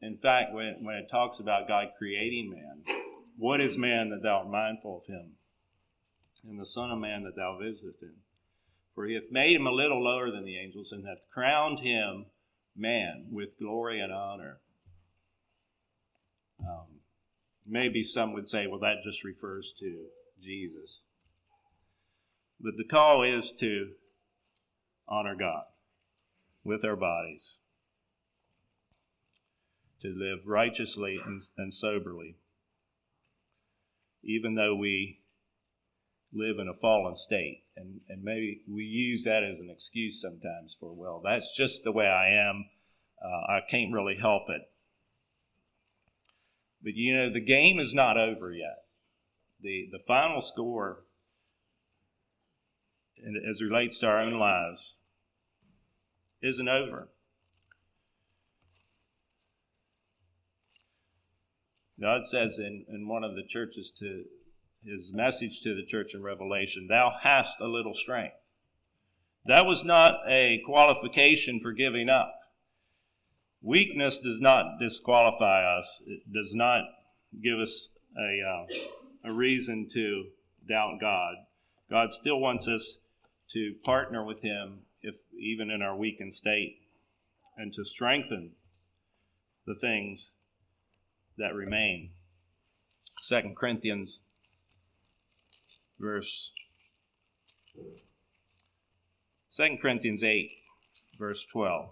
In 0.01 0.19
fact, 0.19 0.53
when, 0.53 0.85
when 0.85 0.97
it 0.97 1.09
talks 1.11 1.39
about 1.39 1.69
God 1.69 1.89
creating 1.97 2.51
man, 2.51 2.97
what 3.37 3.61
is 3.61 3.79
man 3.79 4.11
that 4.11 4.23
thou 4.23 4.39
art 4.41 4.51
mindful 4.51 4.99
of 4.99 5.07
him? 5.07 5.37
and 6.45 6.59
the 6.59 6.67
Son 6.67 6.91
of 6.91 6.99
Man 6.99 7.23
that 7.25 7.37
thou 7.37 7.59
visitest 7.61 8.03
him. 8.03 8.17
For 8.95 9.07
he 9.07 9.15
hath 9.15 9.31
made 9.31 9.57
him 9.57 9.67
a 9.67 9.73
little 9.73 10.03
lower 10.03 10.31
than 10.31 10.45
the 10.45 10.59
angels, 10.59 10.93
and 10.93 11.07
hath 11.07 11.29
crowned 11.33 11.81
him, 11.81 12.27
man, 12.77 13.27
with 13.31 13.59
glory 13.59 14.01
and 14.01 14.13
honor. 14.13 14.59
Um, 16.61 17.01
maybe 17.67 18.03
some 18.03 18.33
would 18.35 18.49
say, 18.49 18.67
well, 18.67 18.81
that 18.81 19.03
just 19.03 19.25
refers 19.25 19.73
to 19.81 20.05
Jesus. 20.41 21.01
But 22.61 22.77
the 22.77 22.85
call 22.85 23.23
is 23.23 23.53
to 23.61 23.93
honor 25.09 25.35
God 25.35 25.65
with 26.63 26.85
our 26.85 26.97
bodies, 26.97 27.57
to 30.03 30.09
live 30.09 30.47
righteously 30.47 31.19
and, 31.25 31.43
and 31.57 31.73
soberly, 31.73 32.37
even 34.23 34.55
though 34.55 34.77
we 34.77 35.22
live 36.33 36.59
in 36.59 36.69
a 36.69 36.75
fallen 36.75 37.17
state. 37.17 37.65
And, 37.77 38.01
and 38.09 38.23
maybe 38.23 38.63
we 38.69 38.85
use 38.85 39.25
that 39.25 39.45
as 39.45 39.59
an 39.59 39.71
excuse 39.71 40.21
sometimes 40.21 40.77
for, 40.79 40.93
well, 40.93 41.21
that's 41.25 41.55
just 41.57 41.85
the 41.85 41.93
way 41.93 42.07
I 42.07 42.29
am. 42.31 42.67
Uh, 43.23 43.53
I 43.53 43.61
can't 43.69 43.93
really 43.93 44.17
help 44.17 44.45
it. 44.49 44.63
But 46.83 46.95
you 46.95 47.15
know, 47.15 47.33
the 47.33 47.41
game 47.41 47.79
is 47.79 47.95
not 47.95 48.19
over 48.19 48.53
yet. 48.53 48.85
The, 49.61 49.89
the 49.93 50.01
final 50.01 50.43
score, 50.43 51.05
as 53.49 53.63
relates 53.63 53.99
to 54.01 54.07
our 54.09 54.19
own 54.19 54.33
lives, 54.33 54.95
isn't 56.43 56.69
over. 56.69 57.09
God 62.01 62.27
says 62.27 62.59
in, 62.59 62.85
in 62.89 63.07
one 63.07 63.23
of 63.23 63.37
the 63.37 63.45
churches 63.45 63.93
to 64.01 64.25
his 64.85 65.13
message 65.13 65.61
to 65.61 65.75
the 65.75 65.85
church 65.85 66.15
in 66.15 66.23
Revelation 66.23 66.87
Thou 66.89 67.13
hast 67.23 67.61
a 67.61 67.67
little 67.67 67.95
strength. 67.95 68.37
That 69.47 69.67
was 69.67 69.85
not 69.85 70.21
a 70.29 70.63
qualification 70.65 71.61
for 71.61 71.73
giving 71.73 72.09
up. 72.09 72.35
Weakness 73.61 74.21
does 74.21 74.41
not 74.41 74.79
disqualify 74.81 75.65
us, 75.65 76.03
it 76.07 76.33
does 76.33 76.55
not 76.55 76.85
give 77.43 77.59
us 77.59 77.89
a, 78.19 78.41
uh, 78.43 79.31
a 79.31 79.33
reason 79.33 79.89
to 79.93 80.27
doubt 80.69 80.99
God. 81.01 81.35
God 81.91 82.13
still 82.13 82.41
wants 82.41 82.69
us 82.69 82.99
to 83.53 83.75
partner 83.85 84.25
with 84.25 84.43
Him, 84.43 84.81
if 85.03 85.15
even 85.39 85.71
in 85.71 85.83
our 85.83 85.97
weakened 85.97 86.35
state, 86.35 86.79
and 87.57 87.73
to 87.75 87.85
strengthen 87.85 88.53
the 89.67 89.75
things 89.75 90.31
that 91.39 91.55
remain. 91.55 92.11
2 93.29 93.55
Corinthians 93.57 94.21
verse 96.03 96.51
2 99.57 99.77
Corinthians 99.81 100.25
8, 100.25 100.51
verse 101.17 101.47
12. 101.53 101.91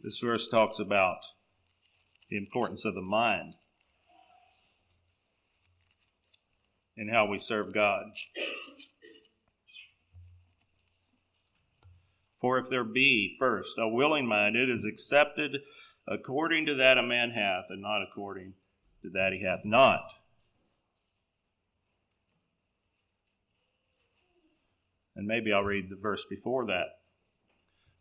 This 0.00 0.18
verse 0.20 0.48
talks 0.48 0.78
about 0.78 1.18
the 2.30 2.38
importance 2.38 2.84
of 2.86 2.94
the 2.94 3.02
mind 3.02 3.54
and 6.96 7.10
how 7.10 7.26
we 7.26 7.38
serve 7.38 7.74
God. 7.74 8.04
For 12.46 12.58
if 12.58 12.68
there 12.68 12.84
be 12.84 13.34
first 13.40 13.76
a 13.76 13.88
willing 13.88 14.24
mind, 14.24 14.54
it 14.54 14.70
is 14.70 14.84
accepted 14.84 15.62
according 16.06 16.64
to 16.66 16.76
that 16.76 16.96
a 16.96 17.02
man 17.02 17.30
hath, 17.30 17.64
and 17.70 17.82
not 17.82 18.04
according 18.04 18.54
to 19.02 19.10
that 19.10 19.32
he 19.32 19.42
hath 19.42 19.64
not. 19.64 20.04
And 25.16 25.26
maybe 25.26 25.52
I'll 25.52 25.64
read 25.64 25.90
the 25.90 25.96
verse 25.96 26.24
before 26.24 26.64
that. 26.66 27.00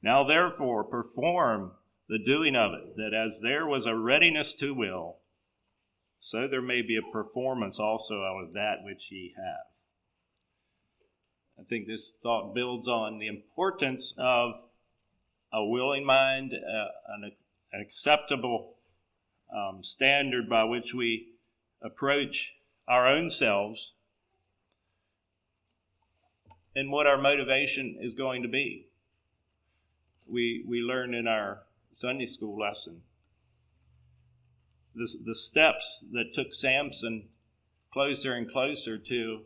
Now 0.03 0.23
therefore 0.23 0.83
perform 0.83 1.71
the 2.07 2.19
doing 2.19 2.55
of 2.55 2.73
it, 2.73 2.97
that 2.97 3.15
as 3.15 3.39
there 3.41 3.65
was 3.65 3.87
a 3.87 3.95
readiness 3.95 4.53
to 4.59 4.75
will, 4.75 5.21
so 6.19 6.47
there 6.47 6.61
may 6.61 6.83
be 6.83 6.97
a 6.97 7.11
performance 7.11 7.79
also 7.79 8.21
out 8.21 8.43
of 8.43 8.53
that 8.53 8.83
which 8.83 9.11
ye 9.11 9.33
have. 9.35 9.74
I 11.59 11.63
think 11.63 11.87
this 11.87 12.13
thought 12.21 12.53
builds 12.53 12.87
on 12.87 13.19
the 13.19 13.27
importance 13.27 14.13
of 14.17 14.55
a 15.53 15.63
willing 15.65 16.05
mind, 16.05 16.53
uh, 16.53 16.87
an, 17.09 17.31
an, 17.71 17.81
acceptable 17.81 18.73
um, 19.55 19.83
standard 19.83 20.49
by 20.49 20.63
which 20.63 20.93
we 20.93 21.29
approach 21.81 22.55
our 22.87 23.07
own 23.07 23.29
selves, 23.29 23.93
and 26.75 26.91
what 26.91 27.07
our 27.07 27.17
motivation 27.17 27.97
is 28.01 28.13
going 28.13 28.41
to 28.43 28.49
be. 28.49 28.87
We, 30.27 30.63
we 30.67 30.79
learned 30.79 31.15
in 31.15 31.27
our 31.27 31.61
Sunday 31.91 32.25
school 32.25 32.59
lesson 32.59 33.01
the, 34.95 35.07
the 35.25 35.35
steps 35.35 36.03
that 36.11 36.33
took 36.33 36.53
Samson 36.53 37.25
closer 37.91 38.33
and 38.33 38.49
closer 38.49 38.97
to, 38.97 39.41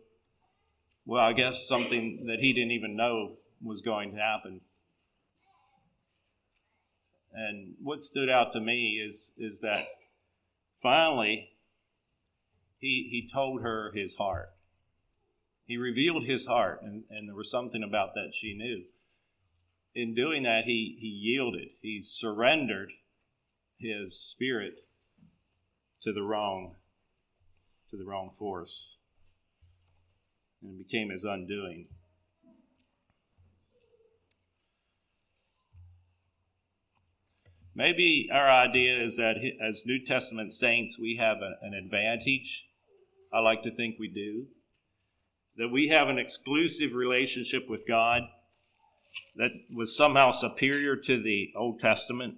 well, 1.05 1.23
I 1.23 1.33
guess 1.33 1.67
something 1.67 2.25
that 2.27 2.39
he 2.39 2.53
didn't 2.53 2.71
even 2.71 2.95
know 2.95 3.37
was 3.61 3.81
going 3.81 4.11
to 4.11 4.17
happen. 4.17 4.61
And 7.33 7.75
what 7.81 8.03
stood 8.03 8.29
out 8.29 8.53
to 8.53 8.59
me 8.59 9.01
is, 9.05 9.31
is 9.37 9.61
that 9.61 9.87
finally 10.81 11.49
he, 12.79 13.07
he 13.11 13.29
told 13.31 13.61
her 13.61 13.91
his 13.93 14.15
heart. 14.15 14.49
He 15.65 15.77
revealed 15.77 16.25
his 16.25 16.47
heart, 16.47 16.81
and, 16.81 17.03
and 17.09 17.27
there 17.27 17.35
was 17.35 17.51
something 17.51 17.83
about 17.83 18.15
that 18.15 18.33
she 18.33 18.55
knew. 18.55 18.85
In 19.93 20.15
doing 20.15 20.43
that, 20.43 20.65
he, 20.65 20.97
he 20.99 21.07
yielded, 21.07 21.69
he 21.81 22.01
surrendered 22.01 22.91
his 23.77 24.19
spirit 24.19 24.85
to 26.01 26.13
the 26.13 26.23
wrong 26.23 26.75
to 27.89 27.97
the 27.97 28.05
wrong 28.05 28.31
force 28.37 28.97
and 30.61 30.79
it 30.79 30.87
became 30.87 31.09
his 31.09 31.23
undoing. 31.23 31.87
Maybe 37.75 38.29
our 38.31 38.49
idea 38.49 39.01
is 39.01 39.15
that 39.17 39.35
as 39.61 39.83
new 39.85 40.03
testament 40.03 40.51
saints 40.51 40.99
we 40.99 41.15
have 41.15 41.37
an 41.37 41.73
advantage 41.73 42.65
i 43.31 43.39
like 43.39 43.63
to 43.63 43.73
think 43.73 43.95
we 43.97 44.09
do 44.09 44.47
that 45.55 45.69
we 45.69 45.87
have 45.87 46.09
an 46.09 46.17
exclusive 46.17 46.93
relationship 46.93 47.69
with 47.69 47.87
god 47.87 48.23
that 49.35 49.51
was 49.73 49.95
somehow 49.95 50.31
superior 50.31 50.95
to 50.95 51.21
the 51.21 51.51
old 51.55 51.79
testament. 51.79 52.35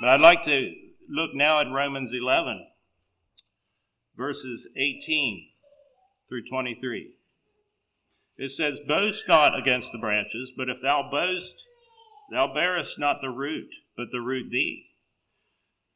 But 0.00 0.08
I'd 0.08 0.20
like 0.20 0.42
to 0.44 0.72
look 1.08 1.34
now 1.34 1.60
at 1.60 1.70
Romans 1.70 2.12
11, 2.14 2.66
verses 4.16 4.68
18 4.76 5.48
through 6.28 6.44
23. 6.44 7.12
It 8.36 8.50
says, 8.50 8.80
Boast 8.80 9.28
not 9.28 9.58
against 9.58 9.92
the 9.92 9.98
branches, 9.98 10.52
but 10.56 10.68
if 10.68 10.80
thou 10.80 11.08
boast, 11.10 11.64
thou 12.30 12.52
bearest 12.52 12.98
not 12.98 13.20
the 13.20 13.30
root, 13.30 13.70
but 13.96 14.08
the 14.10 14.20
root 14.20 14.50
thee. 14.50 14.86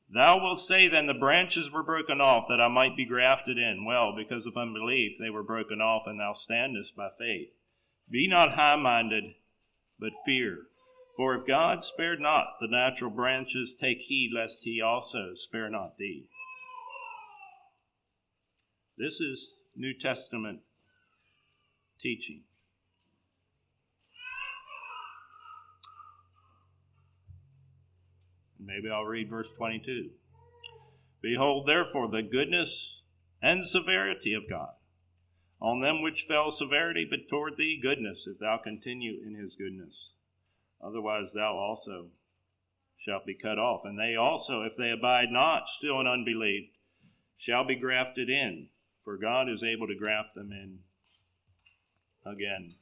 Thou 0.08 0.40
wilt 0.40 0.60
say 0.60 0.86
then, 0.86 1.06
The 1.06 1.14
branches 1.14 1.70
were 1.70 1.82
broken 1.82 2.20
off, 2.20 2.46
that 2.48 2.60
I 2.60 2.68
might 2.68 2.96
be 2.96 3.04
grafted 3.04 3.58
in. 3.58 3.84
Well, 3.84 4.14
because 4.16 4.46
of 4.46 4.56
unbelief 4.56 5.16
they 5.18 5.30
were 5.30 5.42
broken 5.42 5.80
off, 5.80 6.06
and 6.06 6.20
thou 6.20 6.32
standest 6.32 6.94
by 6.94 7.08
faith. 7.18 7.48
Be 8.08 8.28
not 8.28 8.52
high 8.52 8.76
minded, 8.76 9.34
but 9.98 10.12
fear. 10.24 10.66
For 11.16 11.34
if 11.34 11.46
God 11.46 11.82
spared 11.82 12.20
not 12.20 12.58
the 12.60 12.68
natural 12.68 13.10
branches, 13.10 13.74
take 13.74 14.02
heed 14.02 14.32
lest 14.34 14.64
he 14.64 14.80
also 14.80 15.34
spare 15.34 15.70
not 15.70 15.96
thee. 15.96 16.28
This 18.98 19.20
is 19.20 19.56
New 19.74 19.92
Testament 19.94 20.60
teaching. 22.00 22.42
Maybe 28.58 28.90
I'll 28.90 29.04
read 29.04 29.30
verse 29.30 29.52
22. 29.52 30.10
Behold, 31.22 31.66
therefore, 31.66 32.08
the 32.10 32.22
goodness 32.22 33.02
and 33.40 33.66
severity 33.66 34.34
of 34.34 34.48
God. 34.48 34.70
On 35.60 35.80
them 35.80 36.02
which 36.02 36.26
fell 36.28 36.50
severity, 36.50 37.06
but 37.08 37.28
toward 37.30 37.56
thee 37.56 37.78
goodness, 37.80 38.26
if 38.26 38.38
thou 38.38 38.58
continue 38.62 39.20
in 39.24 39.34
his 39.34 39.56
goodness 39.56 40.10
Otherwise, 40.82 41.32
thou 41.32 41.56
also 41.56 42.10
shalt 42.96 43.26
be 43.26 43.34
cut 43.34 43.58
off. 43.58 43.84
And 43.84 43.98
they 43.98 44.14
also, 44.14 44.62
if 44.62 44.76
they 44.76 44.90
abide 44.90 45.30
not 45.30 45.68
still 45.68 46.00
in 46.00 46.06
unbelief, 46.06 46.70
shall 47.36 47.64
be 47.64 47.76
grafted 47.76 48.30
in, 48.30 48.68
for 49.06 49.16
God 49.16 49.48
is 49.48 49.62
able 49.62 49.86
to 49.86 49.94
graft 49.94 50.34
them 50.34 50.50
in 50.50 50.80
again. 52.26 52.74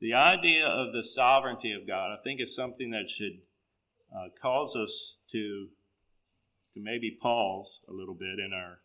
The 0.00 0.12
idea 0.12 0.66
of 0.66 0.92
the 0.92 1.04
sovereignty 1.04 1.70
of 1.70 1.86
God, 1.86 2.10
I 2.10 2.16
think, 2.24 2.40
is 2.40 2.56
something 2.56 2.90
that 2.90 3.08
should 3.08 3.38
uh, 4.12 4.26
cause 4.42 4.74
us 4.74 5.14
to, 5.30 5.68
to 6.74 6.80
maybe 6.80 7.16
pause 7.22 7.80
a 7.88 7.92
little 7.92 8.14
bit 8.14 8.40
in 8.44 8.50
our 8.52 8.80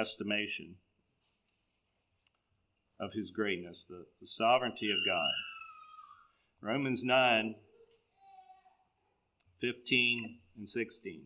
estimation 0.00 0.76
of 3.00 3.12
his 3.12 3.32
greatness, 3.32 3.86
the, 3.90 4.04
the 4.20 4.26
sovereignty 4.28 4.88
of 4.92 4.98
God. 5.04 5.32
Romans 6.60 7.02
9 7.02 7.56
15 9.62 10.40
and 10.58 10.68
16. 10.68 11.22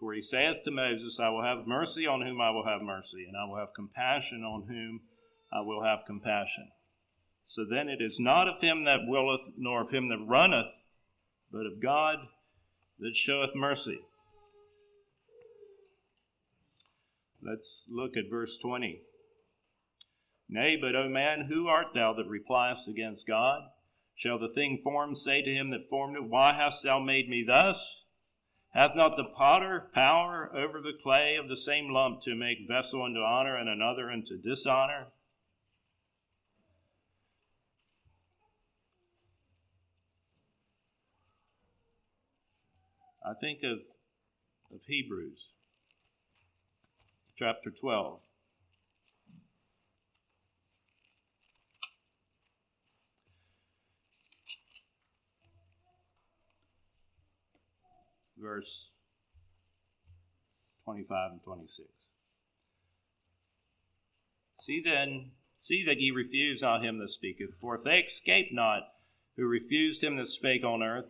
For 0.00 0.14
he 0.14 0.22
saith 0.22 0.64
to 0.64 0.70
Moses, 0.70 1.20
I 1.20 1.28
will 1.28 1.44
have 1.44 1.66
mercy 1.66 2.06
on 2.06 2.22
whom 2.22 2.40
I 2.40 2.50
will 2.50 2.64
have 2.66 2.82
mercy, 2.82 3.26
and 3.28 3.36
I 3.36 3.48
will 3.48 3.58
have 3.58 3.74
compassion 3.76 4.42
on 4.42 4.64
whom 4.66 5.02
I 5.52 5.60
will 5.60 5.84
have 5.84 6.00
compassion. 6.06 6.70
So 7.46 7.64
then 7.70 7.88
it 7.88 8.00
is 8.00 8.16
not 8.18 8.48
of 8.48 8.60
him 8.60 8.84
that 8.84 9.06
willeth, 9.06 9.42
nor 9.56 9.82
of 9.82 9.90
him 9.90 10.08
that 10.08 10.24
runneth, 10.26 10.72
but 11.52 11.66
of 11.66 11.80
God 11.80 12.16
that 12.98 13.14
showeth 13.14 13.54
mercy. 13.54 14.00
Let's 17.42 17.86
look 17.90 18.16
at 18.16 18.30
verse 18.30 18.56
20. 18.56 19.02
Nay, 20.48 20.78
but, 20.80 20.96
O 20.96 21.08
man, 21.08 21.48
who 21.50 21.68
art 21.68 21.88
thou 21.94 22.14
that 22.14 22.26
repliest 22.26 22.88
against 22.88 23.26
God? 23.26 23.60
Shall 24.14 24.38
the 24.38 24.48
thing 24.48 24.78
formed 24.78 25.18
say 25.18 25.42
to 25.42 25.52
him 25.52 25.70
that 25.70 25.88
formed 25.88 26.16
it, 26.16 26.24
Why 26.24 26.52
hast 26.52 26.82
thou 26.82 27.00
made 27.00 27.28
me 27.28 27.42
thus? 27.42 28.04
Hath 28.70 28.96
not 28.96 29.16
the 29.16 29.24
potter 29.24 29.90
power 29.92 30.50
over 30.54 30.80
the 30.80 30.98
clay 31.00 31.36
of 31.36 31.48
the 31.48 31.56
same 31.56 31.90
lump 31.90 32.22
to 32.22 32.34
make 32.34 32.68
vessel 32.68 33.02
unto 33.02 33.20
honor 33.20 33.56
and 33.56 33.68
another 33.68 34.10
unto 34.10 34.36
dishonor? 34.36 35.08
I 43.24 43.32
think 43.32 43.62
of, 43.62 43.78
of 44.72 44.84
Hebrews 44.86 45.48
chapter 47.36 47.70
12. 47.70 48.20
Verse 58.44 58.90
25 60.84 61.32
and 61.32 61.42
26. 61.42 61.88
See 64.60 64.82
then, 64.84 65.30
see 65.56 65.82
that 65.84 65.98
ye 65.98 66.10
refuse 66.10 66.60
not 66.60 66.84
him 66.84 66.98
that 66.98 67.08
speaketh, 67.08 67.54
for 67.60 67.74
if 67.74 67.84
they 67.84 68.00
escape 68.00 68.50
not 68.52 68.82
who 69.36 69.46
refused 69.48 70.04
him 70.04 70.16
that 70.16 70.26
spake 70.26 70.62
on 70.62 70.82
earth, 70.82 71.06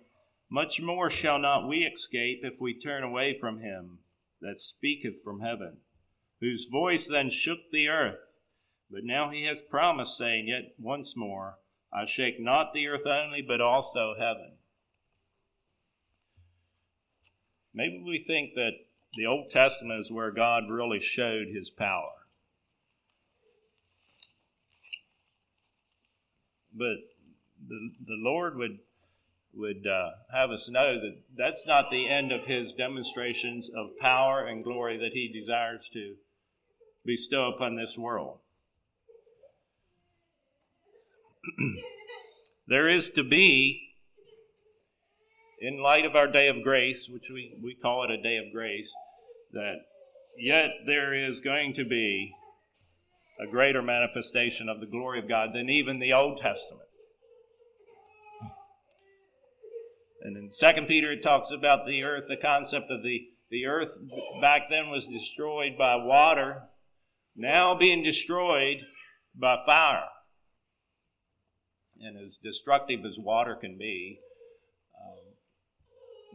much 0.49 0.81
more 0.81 1.11
shall 1.11 1.38
not 1.38 1.68
we 1.68 1.79
escape 1.79 2.40
if 2.42 2.61
we 2.61 2.79
turn 2.79 3.03
away 3.03 3.37
from 3.37 3.59
him 3.59 3.99
that 4.40 4.61
speaketh 4.61 5.23
from 5.23 5.40
heaven, 5.40 5.79
whose 6.40 6.68
voice 6.70 7.09
then 7.09 7.29
shook 7.31 7.59
the 7.73 7.88
earth. 7.88 8.20
But 8.90 9.05
now 9.05 9.31
he 9.31 9.44
hath 9.44 9.68
promised, 9.68 10.16
saying, 10.16 10.47
Yet 10.47 10.75
once 10.79 11.16
more, 11.16 11.59
I 11.92 12.07
shake 12.07 12.40
not 12.40 12.73
the 12.73 12.87
earth 12.87 13.07
only, 13.07 13.42
but 13.42 13.61
also 13.61 14.14
heaven. 14.18 14.59
Maybe 17.75 18.03
we 18.07 18.20
think 18.20 18.55
that 18.55 18.72
the 19.16 19.27
Old 19.27 19.51
Testament 19.51 20.01
is 20.01 20.12
where 20.12 20.31
God 20.31 20.70
really 20.70 21.01
showed 21.01 21.49
his 21.49 21.70
power. 21.70 22.11
But 26.72 26.97
the, 27.68 27.91
the 28.07 28.16
Lord 28.16 28.57
would, 28.57 28.79
would 29.55 29.87
uh, 29.87 30.11
have 30.33 30.51
us 30.51 30.68
know 30.68 31.01
that 31.01 31.16
that's 31.37 31.66
not 31.66 31.91
the 31.91 32.09
end 32.09 32.33
of 32.33 32.45
his 32.45 32.75
demonstrations 32.75 33.70
of 33.77 33.97
power 34.01 34.45
and 34.45 34.62
glory 34.62 34.97
that 34.99 35.12
he 35.12 35.29
desires 35.29 35.89
to 35.93 36.14
bestow 37.05 37.53
upon 37.53 37.77
this 37.77 37.99
world. 37.99 38.39
there 42.66 42.89
is 42.89 43.11
to 43.11 43.22
be 43.22 43.84
in 45.61 45.82
light 45.82 46.05
of 46.05 46.16
our 46.16 46.26
day 46.26 46.48
of 46.48 46.62
grace, 46.62 47.09
which 47.09 47.30
we, 47.32 47.57
we 47.62 47.74
call 47.74 48.05
it 48.05 48.11
a 48.11 48.22
day 48.22 48.36
of 48.36 48.52
grace, 48.52 48.92
that 49.52 49.76
yet 50.38 50.70
there 50.86 51.14
is 51.14 51.40
going 51.40 51.74
to 51.74 51.84
be 51.84 52.32
a 53.40 53.50
greater 53.50 53.82
manifestation 53.82 54.68
of 54.68 54.80
the 54.80 54.86
glory 54.86 55.18
of 55.18 55.28
God 55.28 55.50
than 55.55 55.68
even 55.68 55.98
the 55.98 56.12
Old 56.12 56.38
Testament. 56.38 56.88
And 60.22 60.36
in 60.36 60.50
Second 60.50 60.86
Peter, 60.86 61.12
it 61.12 61.22
talks 61.22 61.50
about 61.50 61.86
the 61.86 62.02
earth, 62.02 62.24
the 62.28 62.36
concept 62.36 62.90
of 62.90 63.02
the, 63.02 63.20
the 63.50 63.66
earth 63.66 63.92
back 64.40 64.70
then 64.70 64.88
was 64.88 65.07
destroyed 65.07 65.76
by 65.78 65.96
water, 65.96 66.62
now 67.36 67.74
being 67.74 68.02
destroyed 68.02 68.78
by 69.38 69.59
fire. 69.66 70.09
And 72.00 72.16
as 72.24 72.38
destructive 72.42 73.00
as 73.05 73.18
water 73.18 73.55
can 73.55 73.76
be, 73.78 74.18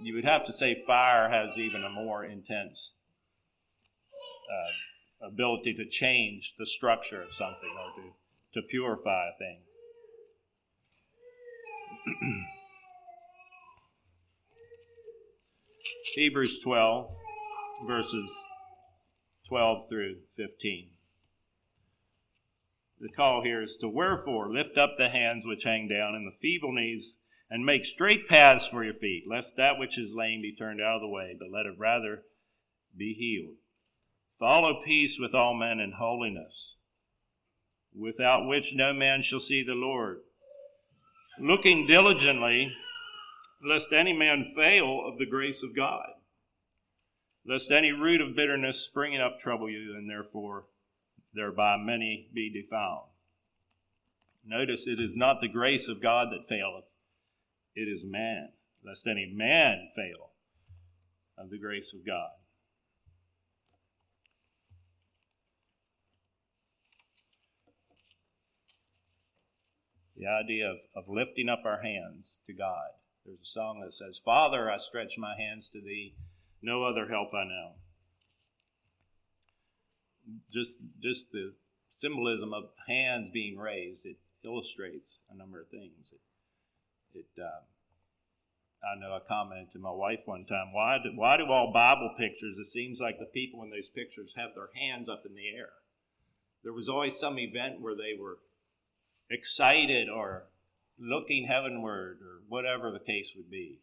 you 0.02 0.16
would 0.16 0.26
have 0.26 0.46
to 0.46 0.54
say 0.54 0.84
fire 0.86 1.30
has 1.30 1.58
even 1.58 1.84
a 1.84 1.90
more 1.90 2.24
intense 2.24 2.94
uh, 4.50 4.72
ability 5.28 5.74
to 5.74 5.86
change 5.86 6.56
the 6.58 6.66
structure 6.66 7.22
of 7.22 7.32
something 7.34 7.70
or 7.78 7.92
to, 8.02 8.62
to 8.62 8.68
purify 8.68 9.28
a 9.28 9.38
thing. 9.38 9.60
Hebrews 16.16 16.60
12, 16.64 17.16
verses 17.88 18.32
12 19.48 19.90
through 19.90 20.16
15. 20.38 20.90
The 23.02 23.10
call 23.10 23.44
here 23.44 23.62
is 23.62 23.78
to 23.78 23.88
wherefore 23.88 24.52
lift 24.52 24.78
up 24.78 24.96
the 24.98 25.10
hands 25.10 25.46
which 25.46 25.64
hang 25.64 25.88
down 25.88 26.16
and 26.16 26.28
the 26.28 26.38
feeble 26.42 26.74
knees, 26.74 27.18
and 27.50 27.66
make 27.66 27.86
straight 27.86 28.28
paths 28.28 28.68
for 28.68 28.84
your 28.84 28.94
feet, 28.94 29.24
lest 29.30 29.56
that 29.58 29.80
which 29.80 29.98
is 29.98 30.14
lame 30.14 30.42
be 30.42 30.56
turned 30.56 30.82
out 30.82 30.96
of 30.96 31.02
the 31.02 31.08
way, 31.08 31.36
but 31.38 31.52
let 31.52 31.66
it 31.66 31.78
rather 31.78 32.24
be 32.96 33.14
healed. 33.14 33.56
Follow 34.40 34.82
peace 34.86 35.18
with 35.20 35.34
all 35.34 35.54
men 35.54 35.80
and 35.80 35.96
holiness, 35.96 36.76
without 37.94 38.48
which 38.48 38.74
no 38.74 38.94
man 38.94 39.22
shall 39.22 39.40
see 39.40 39.64
the 39.64 39.74
Lord. 39.74 40.20
Looking 41.40 41.88
diligently, 41.88 42.74
lest 43.66 43.92
any 43.92 44.14
man 44.14 44.54
fail 44.56 45.04
of 45.06 45.18
the 45.18 45.26
grace 45.26 45.64
of 45.64 45.76
God, 45.76 46.08
lest 47.46 47.72
any 47.72 47.92
root 47.92 48.22
of 48.22 48.36
bitterness 48.36 48.82
springing 48.82 49.22
up 49.22 49.40
trouble 49.40 49.70
you, 49.70 49.96
and 49.98 50.10
therefore 50.10 50.66
thereby 51.34 51.78
many 51.78 52.30
be 52.34 52.52
defiled. 52.52 53.10
Notice 54.46 54.88
it 54.88 55.00
is 55.00 55.16
not 55.16 55.42
the 55.42 55.48
grace 55.48 55.88
of 55.88 56.02
God 56.02 56.30
that 56.32 56.48
faileth, 56.48 56.86
it 57.80 57.92
is 57.92 58.04
man, 58.04 58.50
lest 58.84 59.08
any 59.08 59.32
man 59.34 59.90
fail 59.96 60.32
of 61.38 61.50
the 61.50 61.58
grace 61.58 61.94
of 61.94 62.06
God. 62.06 62.32
The 70.18 70.28
idea 70.28 70.70
of, 70.70 70.78
of 70.96 71.06
lifting 71.08 71.48
up 71.48 71.62
our 71.64 71.82
hands 71.82 72.40
to 72.48 72.54
God. 72.54 72.90
There's 73.26 73.40
a 73.42 73.46
song 73.46 73.82
that 73.86 73.94
says, 73.94 74.20
Father, 74.24 74.70
I 74.70 74.78
stretch 74.78 75.18
my 75.18 75.36
hands 75.38 75.70
to 75.70 75.82
thee, 75.82 76.16
no 76.62 76.84
other 76.84 77.08
help 77.08 77.34
I 77.34 77.46
know 77.46 77.76
just 80.52 80.76
just 81.02 81.32
the 81.32 81.54
symbolism 81.90 82.54
of 82.54 82.66
hands 82.88 83.30
being 83.30 83.58
raised 83.58 84.06
it 84.06 84.18
illustrates 84.44 85.22
a 85.32 85.38
number 85.38 85.60
of 85.60 85.68
things. 85.70 86.12
It, 86.12 86.20
it 87.14 87.26
um, 87.42 87.64
I 88.84 89.00
know 89.00 89.14
I 89.14 89.20
commented 89.28 89.74
to 89.74 89.80
my 89.80 89.92
wife 89.92 90.22
one 90.26 90.46
time, 90.46 90.72
why 90.72 90.98
do, 91.04 91.12
why 91.16 91.38
do 91.38 91.46
all 91.46 91.74
Bible 91.74 92.14
pictures? 92.18 92.58
It 92.60 92.72
seems 92.72 93.02
like 93.02 93.20
the 93.20 93.26
people 93.26 93.64
in 93.64 93.70
those 93.70 93.90
pictures 93.90 94.34
have 94.38 94.52
their 94.56 94.70
hands 94.74 95.10
up 95.10 95.24
in 95.26 95.36
the 95.36 95.50
air. 95.50 95.70
There 96.64 96.74
was 96.74 96.88
always 96.88 97.18
some 97.18 97.40
event 97.40 97.82
where 97.82 97.96
they 97.96 98.14
were 98.20 98.40
excited 99.30 100.10
or 100.10 100.46
looking 100.98 101.46
heavenward 101.46 102.20
or 102.22 102.42
whatever 102.48 102.92
the 102.92 103.00
case 103.00 103.34
would 103.36 103.50
be 103.50 103.80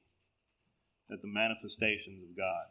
at 1.10 1.22
the 1.22 1.28
manifestations 1.28 2.22
of 2.22 2.36
God. 2.36 2.66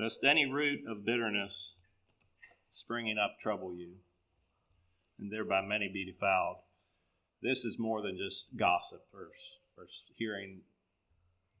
Lest 0.00 0.24
any 0.24 0.50
root 0.50 0.80
of 0.88 1.04
bitterness 1.04 1.72
springing 2.70 3.18
up 3.18 3.38
trouble 3.40 3.74
you, 3.74 3.94
and 5.18 5.32
thereby 5.32 5.60
many 5.60 5.88
be 5.88 6.10
defiled. 6.10 6.56
This 7.42 7.64
is 7.64 7.78
more 7.78 8.02
than 8.02 8.16
just 8.16 8.56
gossip 8.56 9.02
or, 9.12 9.30
or 9.76 9.86
hearing 10.16 10.60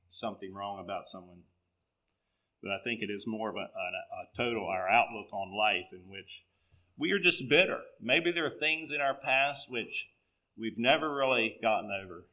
something 0.08 0.54
wrong 0.54 0.80
about 0.82 1.06
someone. 1.06 1.42
But 2.62 2.72
I 2.72 2.78
think 2.84 3.02
it 3.02 3.10
is 3.10 3.26
more 3.26 3.48
of 3.48 3.56
a, 3.56 3.58
a, 3.58 3.62
a 3.62 4.36
total, 4.36 4.66
our 4.66 4.88
outlook 4.88 5.32
on 5.32 5.56
life 5.56 5.86
in 5.92 6.10
which 6.10 6.44
we 6.98 7.12
are 7.12 7.18
just 7.18 7.48
bitter. 7.48 7.80
Maybe 8.00 8.30
there 8.30 8.46
are 8.46 8.58
things 8.60 8.90
in 8.90 9.00
our 9.00 9.14
past 9.14 9.70
which 9.70 10.08
we've 10.58 10.78
never 10.78 11.14
really 11.14 11.56
gotten 11.62 11.90
over. 11.90 12.26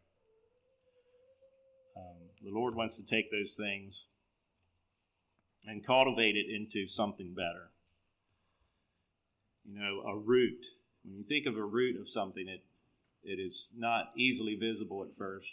Um, 1.96 2.30
the 2.44 2.52
Lord 2.52 2.76
wants 2.76 2.98
to 2.98 3.06
take 3.06 3.32
those 3.32 3.56
things 3.56 4.06
and 5.68 5.86
cultivate 5.86 6.36
it 6.36 6.48
into 6.50 6.88
something 6.88 7.34
better. 7.36 7.70
You 9.66 9.80
know, 9.80 10.02
a 10.10 10.18
root. 10.18 10.66
When 11.04 11.18
you 11.18 11.24
think 11.24 11.46
of 11.46 11.58
a 11.58 11.64
root 11.64 12.00
of 12.00 12.10
something, 12.10 12.48
it 12.48 12.64
it 13.24 13.40
is 13.40 13.72
not 13.78 14.12
easily 14.16 14.56
visible 14.56 15.04
at 15.04 15.18
first. 15.18 15.52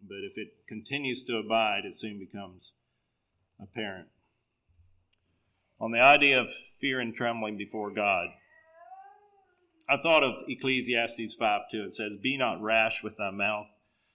But 0.00 0.18
if 0.18 0.38
it 0.38 0.66
continues 0.68 1.24
to 1.24 1.38
abide, 1.38 1.84
it 1.84 1.96
soon 1.96 2.18
becomes 2.18 2.72
apparent. 3.60 4.08
On 5.80 5.90
the 5.90 6.00
idea 6.00 6.40
of 6.40 6.54
fear 6.80 7.00
and 7.00 7.14
trembling 7.14 7.56
before 7.56 7.90
God, 7.90 8.28
I 9.88 9.96
thought 9.96 10.22
of 10.22 10.34
Ecclesiastes 10.48 11.34
5 11.34 11.62
2. 11.72 11.84
It 11.84 11.94
says, 11.94 12.16
Be 12.22 12.36
not 12.36 12.62
rash 12.62 13.02
with 13.02 13.16
thy 13.16 13.30
mouth, 13.30 13.66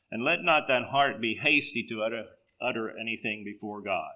and 0.09 0.23
let 0.23 0.41
not 0.41 0.67
thine 0.67 0.83
heart 0.83 1.19
be 1.19 1.35
hasty 1.35 1.85
to 1.89 2.01
utter, 2.01 2.25
utter 2.61 2.97
anything 2.97 3.43
before 3.43 3.81
God. 3.81 4.11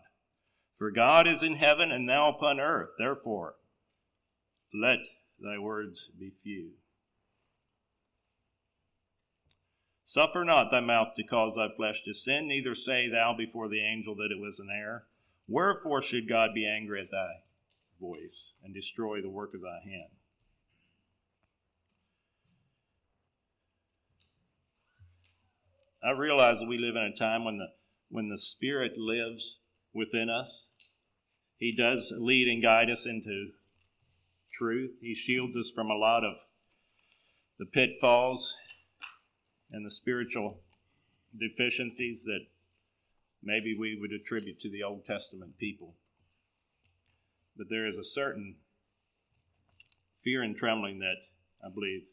For 0.78 0.92
God 0.92 1.28
is 1.28 1.44
in 1.44 1.56
heaven 1.56 1.92
and 1.92 2.08
thou 2.08 2.30
upon 2.30 2.60
earth. 2.60 2.90
Therefore, 2.98 3.56
let 4.74 5.08
thy 5.40 5.58
words 5.58 6.10
be 6.20 6.32
few. 6.44 6.72
Suffer 10.06 10.44
not 10.44 10.70
thy 10.70 10.80
mouth 10.80 11.16
to 11.16 11.24
cause 11.24 11.56
thy 11.56 11.68
flesh 11.76 12.04
to 12.04 12.14
sin, 12.14 12.48
neither 12.48 12.76
say 12.76 13.10
thou 13.10 13.34
before 13.36 13.68
the 13.68 13.84
angel 13.84 14.16
that 14.16 14.32
it 14.32 14.40
was 14.40 14.60
an 14.60 14.70
error. 14.70 15.06
Wherefore 15.48 16.02
should 16.02 16.30
God 16.30 16.52
be 16.54 16.68
angry 16.68 17.02
at 17.02 17.12
thy 17.12 17.44
voice 18.00 18.54
and 18.64 18.74
destroy 18.74 19.22
the 19.22 19.30
work 19.30 19.54
of 19.54 19.62
thy 19.62 19.80
hand? 19.84 20.12
I 26.04 26.12
realize 26.12 26.60
that 26.60 26.68
we 26.68 26.78
live 26.78 26.96
in 26.96 27.04
a 27.04 27.16
time 27.16 27.46
when 27.46 27.58
the 27.58 27.68
when 28.10 28.30
the 28.30 28.38
Spirit 28.38 28.98
lives 28.98 29.60
within 29.94 30.30
us. 30.30 30.70
He 31.58 31.76
does 31.76 32.14
lead 32.18 32.48
and 32.48 32.62
guide 32.62 32.90
us 32.90 33.06
into 33.06 33.52
truth. 34.54 34.92
He 35.02 35.16
shields 35.16 35.56
us 35.56 35.72
from 35.74 35.90
a 35.90 35.96
lot 35.96 36.24
of 36.24 36.36
the 37.60 37.66
pitfalls 37.66 38.56
and 39.72 39.86
the 39.86 39.92
spiritual 39.92 40.60
deficiencies 41.40 42.24
that 42.26 42.46
maybe 43.42 43.76
we 43.78 43.98
would 44.00 44.12
attribute 44.12 44.60
to 44.62 44.70
the 44.70 44.84
Old 44.84 45.06
Testament 45.06 45.58
people. 45.58 45.96
But 47.58 47.68
there 47.70 47.88
is 47.88 47.98
a 47.98 48.04
certain 48.04 48.56
fear 50.24 50.42
and 50.42 50.56
trembling 50.56 51.00
that 51.00 51.18
I 51.66 51.70
believe 51.74 52.04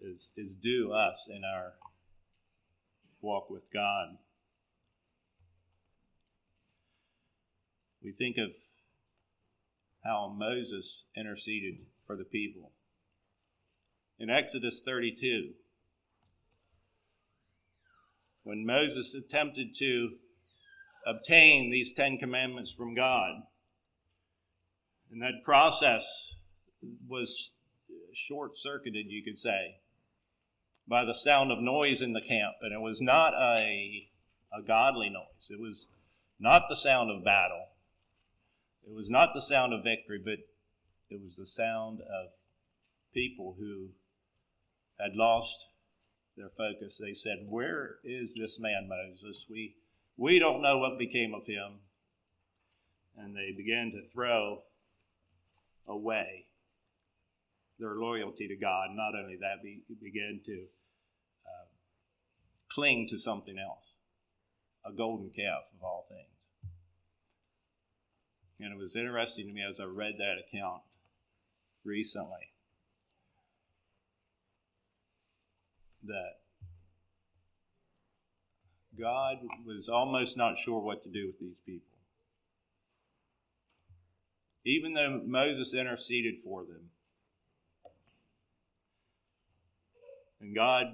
is, 0.00 0.30
is 0.36 0.54
due 0.54 0.92
us 0.92 1.28
in 1.30 1.42
our 1.44 1.74
walk 3.20 3.50
with 3.50 3.62
God. 3.72 4.18
We 8.02 8.12
think 8.12 8.36
of 8.36 8.50
how 10.04 10.34
Moses 10.36 11.04
interceded 11.16 11.78
for 12.06 12.16
the 12.16 12.24
people. 12.24 12.72
In 14.18 14.30
Exodus 14.30 14.82
32, 14.84 15.50
when 18.42 18.66
Moses 18.66 19.14
attempted 19.14 19.74
to 19.78 20.10
obtain 21.06 21.70
these 21.70 21.92
Ten 21.92 22.18
Commandments 22.18 22.72
from 22.72 22.94
God, 22.94 23.42
and 25.10 25.22
that 25.22 25.44
process 25.44 26.32
was 27.08 27.50
short 28.12 28.56
circuited, 28.56 29.06
you 29.08 29.22
could 29.22 29.38
say, 29.38 29.76
by 30.88 31.04
the 31.04 31.14
sound 31.14 31.52
of 31.52 31.60
noise 31.60 32.02
in 32.02 32.12
the 32.12 32.20
camp. 32.20 32.54
And 32.62 32.72
it 32.72 32.80
was 32.80 33.00
not 33.00 33.34
a, 33.34 34.08
a 34.52 34.62
godly 34.66 35.10
noise, 35.10 35.48
it 35.50 35.60
was 35.60 35.86
not 36.40 36.64
the 36.68 36.76
sound 36.76 37.10
of 37.10 37.24
battle. 37.24 37.66
It 38.86 38.92
was 38.94 39.10
not 39.10 39.30
the 39.34 39.40
sound 39.40 39.72
of 39.72 39.84
victory, 39.84 40.20
but 40.22 40.38
it 41.08 41.20
was 41.22 41.36
the 41.36 41.46
sound 41.46 42.00
of 42.00 42.30
people 43.14 43.56
who 43.58 43.90
had 44.98 45.14
lost 45.14 45.66
their 46.36 46.50
focus. 46.56 46.98
They 46.98 47.14
said, 47.14 47.46
Where 47.48 47.96
is 48.04 48.34
this 48.34 48.58
man, 48.58 48.88
Moses? 48.88 49.46
We, 49.48 49.76
We 50.16 50.38
don't 50.38 50.62
know 50.62 50.78
what 50.78 50.98
became 50.98 51.34
of 51.34 51.46
him. 51.46 51.80
And 53.16 53.36
they 53.36 53.52
began 53.54 53.90
to 53.92 54.06
throw 54.06 54.62
away 55.86 56.46
their 57.78 57.94
loyalty 57.94 58.48
to 58.48 58.56
God. 58.56 58.88
Not 58.92 59.14
only 59.14 59.36
that, 59.36 59.62
they 59.62 59.80
began 60.02 60.40
to 60.46 60.64
uh, 61.46 61.66
cling 62.70 63.08
to 63.10 63.18
something 63.18 63.58
else 63.58 63.84
a 64.84 64.92
golden 64.92 65.30
calf 65.30 65.62
of 65.76 65.82
all 65.82 66.06
things. 66.08 66.41
And 68.62 68.72
it 68.72 68.78
was 68.78 68.94
interesting 68.94 69.48
to 69.48 69.52
me 69.52 69.62
as 69.68 69.80
I 69.80 69.84
read 69.84 70.14
that 70.18 70.36
account 70.38 70.82
recently 71.84 72.52
that 76.04 76.38
God 78.98 79.38
was 79.66 79.88
almost 79.88 80.36
not 80.36 80.58
sure 80.58 80.80
what 80.80 81.02
to 81.02 81.08
do 81.08 81.26
with 81.26 81.40
these 81.40 81.58
people. 81.66 81.98
Even 84.64 84.92
though 84.94 85.20
Moses 85.26 85.74
interceded 85.74 86.34
for 86.44 86.64
them, 86.64 86.90
and 90.40 90.54
God 90.54 90.86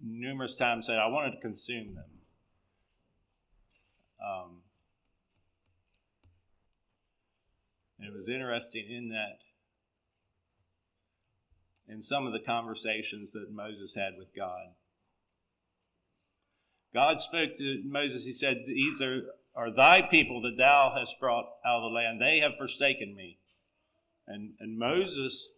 numerous 0.00 0.56
times 0.56 0.86
said, 0.86 0.98
I 0.98 1.08
wanted 1.08 1.32
to 1.32 1.40
consume 1.40 1.94
them. 1.94 2.04
Um, 4.24 4.55
and 7.98 8.08
it 8.08 8.14
was 8.14 8.28
interesting 8.28 8.86
in 8.90 9.08
that, 9.08 9.38
in 11.88 12.02
some 12.02 12.26
of 12.26 12.32
the 12.32 12.40
conversations 12.40 13.32
that 13.32 13.50
Moses 13.50 13.94
had 13.94 14.14
with 14.18 14.34
God. 14.34 14.74
God 16.92 17.20
spoke 17.20 17.56
to 17.58 17.82
Moses, 17.84 18.24
he 18.24 18.32
said, 18.32 18.64
These 18.66 19.00
are, 19.02 19.22
are 19.54 19.70
thy 19.70 20.02
people 20.02 20.42
that 20.42 20.56
thou 20.56 20.94
hast 20.96 21.20
brought 21.20 21.46
out 21.64 21.82
of 21.82 21.82
the 21.82 21.94
land. 21.94 22.20
They 22.20 22.40
have 22.40 22.56
forsaken 22.56 23.14
me. 23.14 23.38
And, 24.26 24.54
and 24.60 24.78
Moses, 24.78 25.50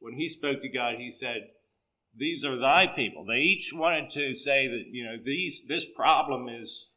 when 0.00 0.14
he 0.14 0.28
spoke 0.28 0.62
to 0.62 0.68
God, 0.68 0.96
he 0.98 1.10
said, 1.10 1.48
These 2.16 2.44
are 2.44 2.56
thy 2.56 2.86
people. 2.86 3.24
They 3.24 3.40
each 3.40 3.72
wanted 3.72 4.10
to 4.12 4.34
say 4.34 4.66
that, 4.68 4.84
you 4.90 5.04
know, 5.04 5.16
these 5.22 5.62
this 5.68 5.84
problem 5.84 6.48
is 6.48 6.88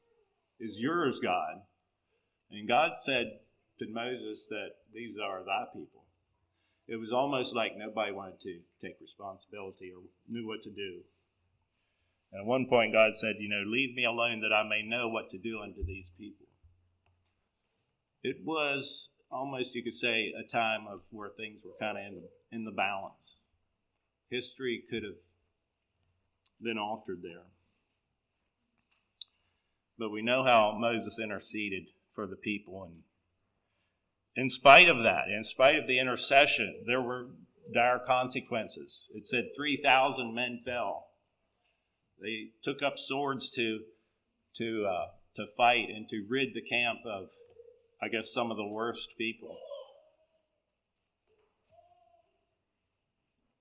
is 0.60 0.80
yours, 0.80 1.20
God. 1.22 1.56
And 2.52 2.68
God 2.68 2.94
said 2.96 3.40
to 3.80 3.88
Moses 3.88 4.48
that 4.48 4.70
these 4.94 5.16
are 5.18 5.44
thy 5.44 5.66
people. 5.74 6.04
It 6.88 6.98
was 6.98 7.12
almost 7.12 7.56
like 7.56 7.78
nobody 7.78 8.12
wanted 8.12 8.42
to 8.42 8.60
take 8.82 8.98
responsibility 9.00 9.92
or 9.96 10.04
knew 10.28 10.48
what 10.48 10.64
to 10.64 10.70
do. 10.70 11.02
And 12.32 12.42
at 12.42 12.46
one 12.48 12.66
point, 12.68 12.94
God 12.94 13.16
said, 13.16 13.36
You 13.40 13.50
know, 13.50 13.64
leave 13.66 13.96
me 13.96 14.06
alone 14.06 14.42
that 14.42 14.54
I 14.54 14.68
may 14.68 14.82
know 14.84 15.08
what 15.08 15.30
to 15.32 15.38
do 15.38 15.62
unto 15.62 15.84
these 15.86 16.12
people. 16.18 16.48
It 18.24 18.38
was 18.44 19.10
almost, 19.32 19.76
you 19.76 19.84
could 19.84 19.94
say, 19.94 20.34
a 20.38 20.48
time 20.48 20.88
of 20.90 21.02
where 21.12 21.30
things 21.30 21.62
were 21.64 21.76
kind 21.80 21.98
of 21.98 22.04
in 22.06 22.22
the, 22.22 22.56
in 22.56 22.66
the 22.66 22.72
balance. 22.72 23.36
History 24.30 24.84
could 24.90 25.04
have 25.04 25.20
been 26.62 26.78
altered 26.78 27.22
there. 27.22 27.44
But 29.98 30.12
we 30.12 30.22
know 30.22 30.44
how 30.44 30.76
Moses 30.80 31.20
interceded 31.20 31.88
for 32.16 32.26
the 32.26 32.36
people. 32.36 32.84
And 32.84 33.04
in 34.36 34.50
spite 34.50 34.90
of 34.90 35.04
that, 35.04 35.28
in 35.30 35.44
spite 35.44 35.78
of 35.78 35.88
the 35.88 36.00
intercession, 36.00 36.84
there 36.88 37.02
were 37.02 37.28
dire 37.74 38.00
consequences. 38.06 39.10
It 39.14 39.26
said 39.26 39.50
3,000 39.56 40.34
men 40.34 40.62
fell. 40.66 41.08
They 42.22 42.48
took 42.64 42.82
up 42.82 42.98
swords 42.98 43.50
to, 43.52 43.80
to, 44.58 44.86
uh, 44.90 45.06
to 45.36 45.46
fight 45.56 45.90
and 45.90 46.08
to 46.10 46.26
rid 46.30 46.54
the 46.54 46.62
camp 46.62 47.00
of, 47.06 47.28
I 48.02 48.08
guess, 48.08 48.34
some 48.34 48.52
of 48.52 48.58
the 48.58 48.68
worst 48.68 49.10
people. 49.18 49.56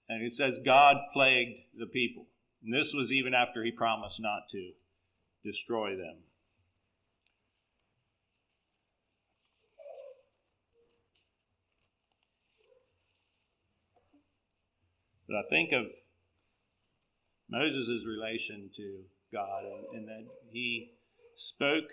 And 0.08 0.22
it 0.22 0.32
says 0.32 0.58
God 0.64 0.96
plagued 1.12 1.58
the 1.76 1.86
people. 1.86 2.26
And 2.62 2.72
this 2.72 2.92
was 2.92 3.10
even 3.10 3.34
after 3.34 3.64
he 3.64 3.72
promised 3.72 4.20
not 4.20 4.42
to 4.50 4.72
destroy 5.44 5.96
them. 5.96 6.18
But 15.32 15.46
I 15.46 15.48
think 15.48 15.72
of 15.72 15.86
Moses' 17.48 18.04
relation 18.06 18.68
to 18.76 18.98
God 19.32 19.64
and, 19.64 19.98
and 19.98 20.08
that 20.08 20.26
he 20.50 20.90
spoke 21.34 21.88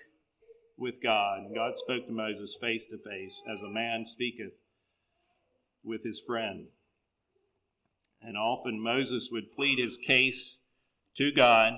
with 0.78 0.96
God, 1.02 1.40
and 1.40 1.56
God 1.56 1.78
spoke 1.78 2.06
to 2.08 2.12
Moses 2.12 2.58
face 2.60 2.88
to 2.88 2.98
face 2.98 3.42
as 3.50 3.62
a 3.62 3.70
man 3.70 4.06
speaketh 4.06 4.52
with 5.86 6.04
his 6.04 6.20
friend. 6.20 6.68
And 8.22 8.36
often 8.36 8.84
Moses 8.84 9.30
would 9.32 9.54
plead 9.54 9.80
his 9.80 9.98
case 9.98 10.60
to 11.16 11.32
God 11.32 11.76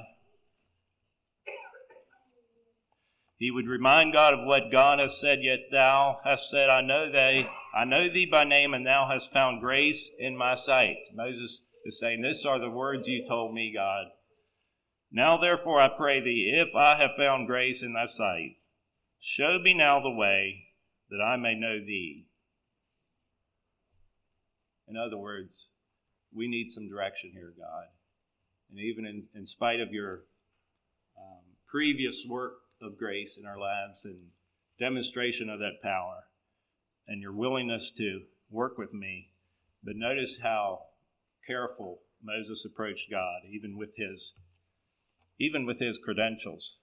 He 3.42 3.50
would 3.50 3.68
remind 3.68 4.14
God 4.14 4.36
of 4.36 4.46
what 4.46 4.72
God 4.72 5.00
has 5.00 5.20
said, 5.20 5.40
yet 5.42 5.62
thou 5.72 6.20
hast 6.24 6.52
said, 6.52 6.70
I 6.70 6.82
know 6.82 7.12
thee, 7.12 7.48
I 7.74 7.86
know 7.86 8.10
thee 8.10 8.26
by 8.26 8.44
name, 8.44 8.74
and 8.74 8.86
thou 8.86 9.08
hast 9.08 9.32
found 9.32 9.62
grace 9.62 10.10
in 10.20 10.36
my 10.36 10.56
sight. 10.56 10.98
Moses 11.14 11.62
is 11.86 12.00
saying, 12.00 12.22
These 12.22 12.46
are 12.46 12.60
the 12.60 12.70
words 12.70 13.08
you 13.08 13.26
told 13.28 13.54
me, 13.54 13.72
God. 13.74 14.08
Now 15.12 15.38
therefore 15.38 15.82
I 15.82 15.90
pray 15.90 16.20
thee, 16.20 16.52
if 16.54 16.76
I 16.76 16.96
have 16.96 17.12
found 17.18 17.48
grace 17.48 17.82
in 17.82 17.94
thy 17.94 18.06
sight, 18.06 18.58
show 19.20 19.60
me 19.60 19.74
now 19.74 20.02
the 20.02 20.12
way 20.12 20.68
that 21.10 21.22
I 21.22 21.36
may 21.38 21.56
know 21.56 21.80
thee. 21.80 22.26
In 24.88 24.98
other 24.98 25.18
words, 25.18 25.68
we 26.34 26.48
need 26.48 26.70
some 26.70 26.90
direction 26.90 27.32
here, 27.34 27.54
God. 27.58 27.86
And 28.70 28.80
even 28.80 29.06
in, 29.06 29.24
in 29.36 29.46
spite 29.46 29.80
of 29.80 29.92
your 29.92 30.24
um, 31.18 31.44
previous 31.70 32.26
work 32.28 32.54
of 32.82 32.98
grace 32.98 33.38
in 33.38 33.46
our 33.46 33.58
lives 33.58 34.06
and 34.06 34.18
demonstration 34.80 35.50
of 35.50 35.60
that 35.60 35.82
power 35.82 36.24
and 37.12 37.22
your 37.22 37.34
willingness 37.34 37.92
to 37.92 38.22
work 38.50 38.78
with 38.78 38.94
me. 38.94 39.32
But 39.84 39.98
notice 39.98 40.40
how 40.42 40.80
careful 41.46 42.00
Moses 42.24 42.64
approached 42.64 43.12
God, 43.12 43.42
even 43.52 43.78
with 43.78 43.90
his 43.98 44.34
even 45.38 45.66
with 45.66 45.80
his 45.80 45.98
credentials. 45.98 46.78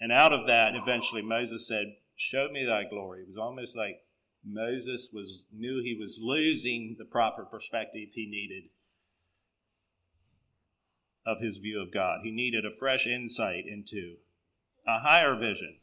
And 0.00 0.12
out 0.12 0.32
of 0.32 0.46
that, 0.48 0.74
eventually 0.74 1.22
Moses 1.22 1.66
said, 1.66 1.94
Show 2.14 2.48
me 2.52 2.64
thy 2.64 2.84
glory. 2.84 3.22
It 3.22 3.28
was 3.28 3.38
almost 3.38 3.74
like 3.74 4.02
Moses 4.44 5.08
was 5.12 5.46
knew 5.50 5.80
he 5.82 5.96
was 5.98 6.18
losing 6.20 6.96
the 6.98 7.04
proper 7.06 7.44
perspective 7.44 8.10
he 8.12 8.26
needed 8.26 8.64
of 11.24 11.40
his 11.40 11.56
view 11.56 11.80
of 11.80 11.92
God. 11.92 12.20
He 12.22 12.30
needed 12.30 12.66
a 12.66 12.74
fresh 12.74 13.06
insight 13.06 13.64
into 13.66 14.16
a 14.86 14.98
higher 14.98 15.36
vision. 15.36 15.78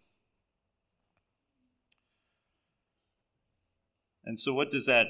And 4.25 4.39
so, 4.39 4.53
what 4.53 4.71
does 4.71 4.85
that, 4.87 5.07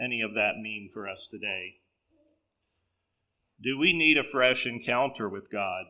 any 0.00 0.22
of 0.22 0.34
that 0.34 0.56
mean 0.56 0.90
for 0.92 1.08
us 1.08 1.28
today? 1.30 1.76
Do 3.62 3.78
we 3.78 3.92
need 3.92 4.18
a 4.18 4.24
fresh 4.24 4.66
encounter 4.66 5.28
with 5.28 5.50
God? 5.50 5.84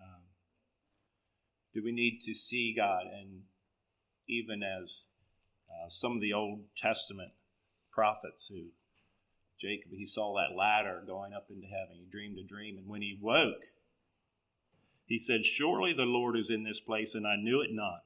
Um, 0.00 0.22
do 1.74 1.82
we 1.84 1.92
need 1.92 2.20
to 2.24 2.34
see 2.34 2.74
God? 2.74 3.02
And 3.12 3.42
even 4.28 4.62
as 4.62 5.04
uh, 5.68 5.88
some 5.88 6.12
of 6.12 6.20
the 6.20 6.32
Old 6.32 6.60
Testament 6.76 7.32
prophets 7.92 8.48
who 8.48 8.66
Jacob, 9.60 9.92
he 9.92 10.06
saw 10.06 10.34
that 10.34 10.56
ladder 10.56 11.02
going 11.06 11.32
up 11.32 11.46
into 11.50 11.66
heaven. 11.66 11.96
He 11.96 12.06
dreamed 12.10 12.38
a 12.38 12.42
dream. 12.42 12.76
And 12.76 12.88
when 12.88 13.02
he 13.02 13.18
woke, 13.20 13.62
he 15.06 15.18
said, 15.18 15.44
Surely 15.44 15.92
the 15.92 16.02
Lord 16.02 16.36
is 16.36 16.50
in 16.50 16.64
this 16.64 16.80
place, 16.80 17.14
and 17.14 17.26
I 17.26 17.36
knew 17.36 17.60
it 17.60 17.70
not. 17.72 18.04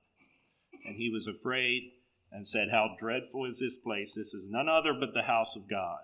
And 0.84 0.96
he 0.96 1.10
was 1.10 1.26
afraid 1.26 1.92
and 2.30 2.46
said, 2.46 2.68
How 2.70 2.96
dreadful 2.98 3.44
is 3.46 3.58
this 3.58 3.76
place! 3.76 4.14
This 4.14 4.34
is 4.34 4.48
none 4.48 4.68
other 4.68 4.92
but 4.92 5.14
the 5.14 5.22
house 5.22 5.56
of 5.56 5.68
God. 5.68 6.00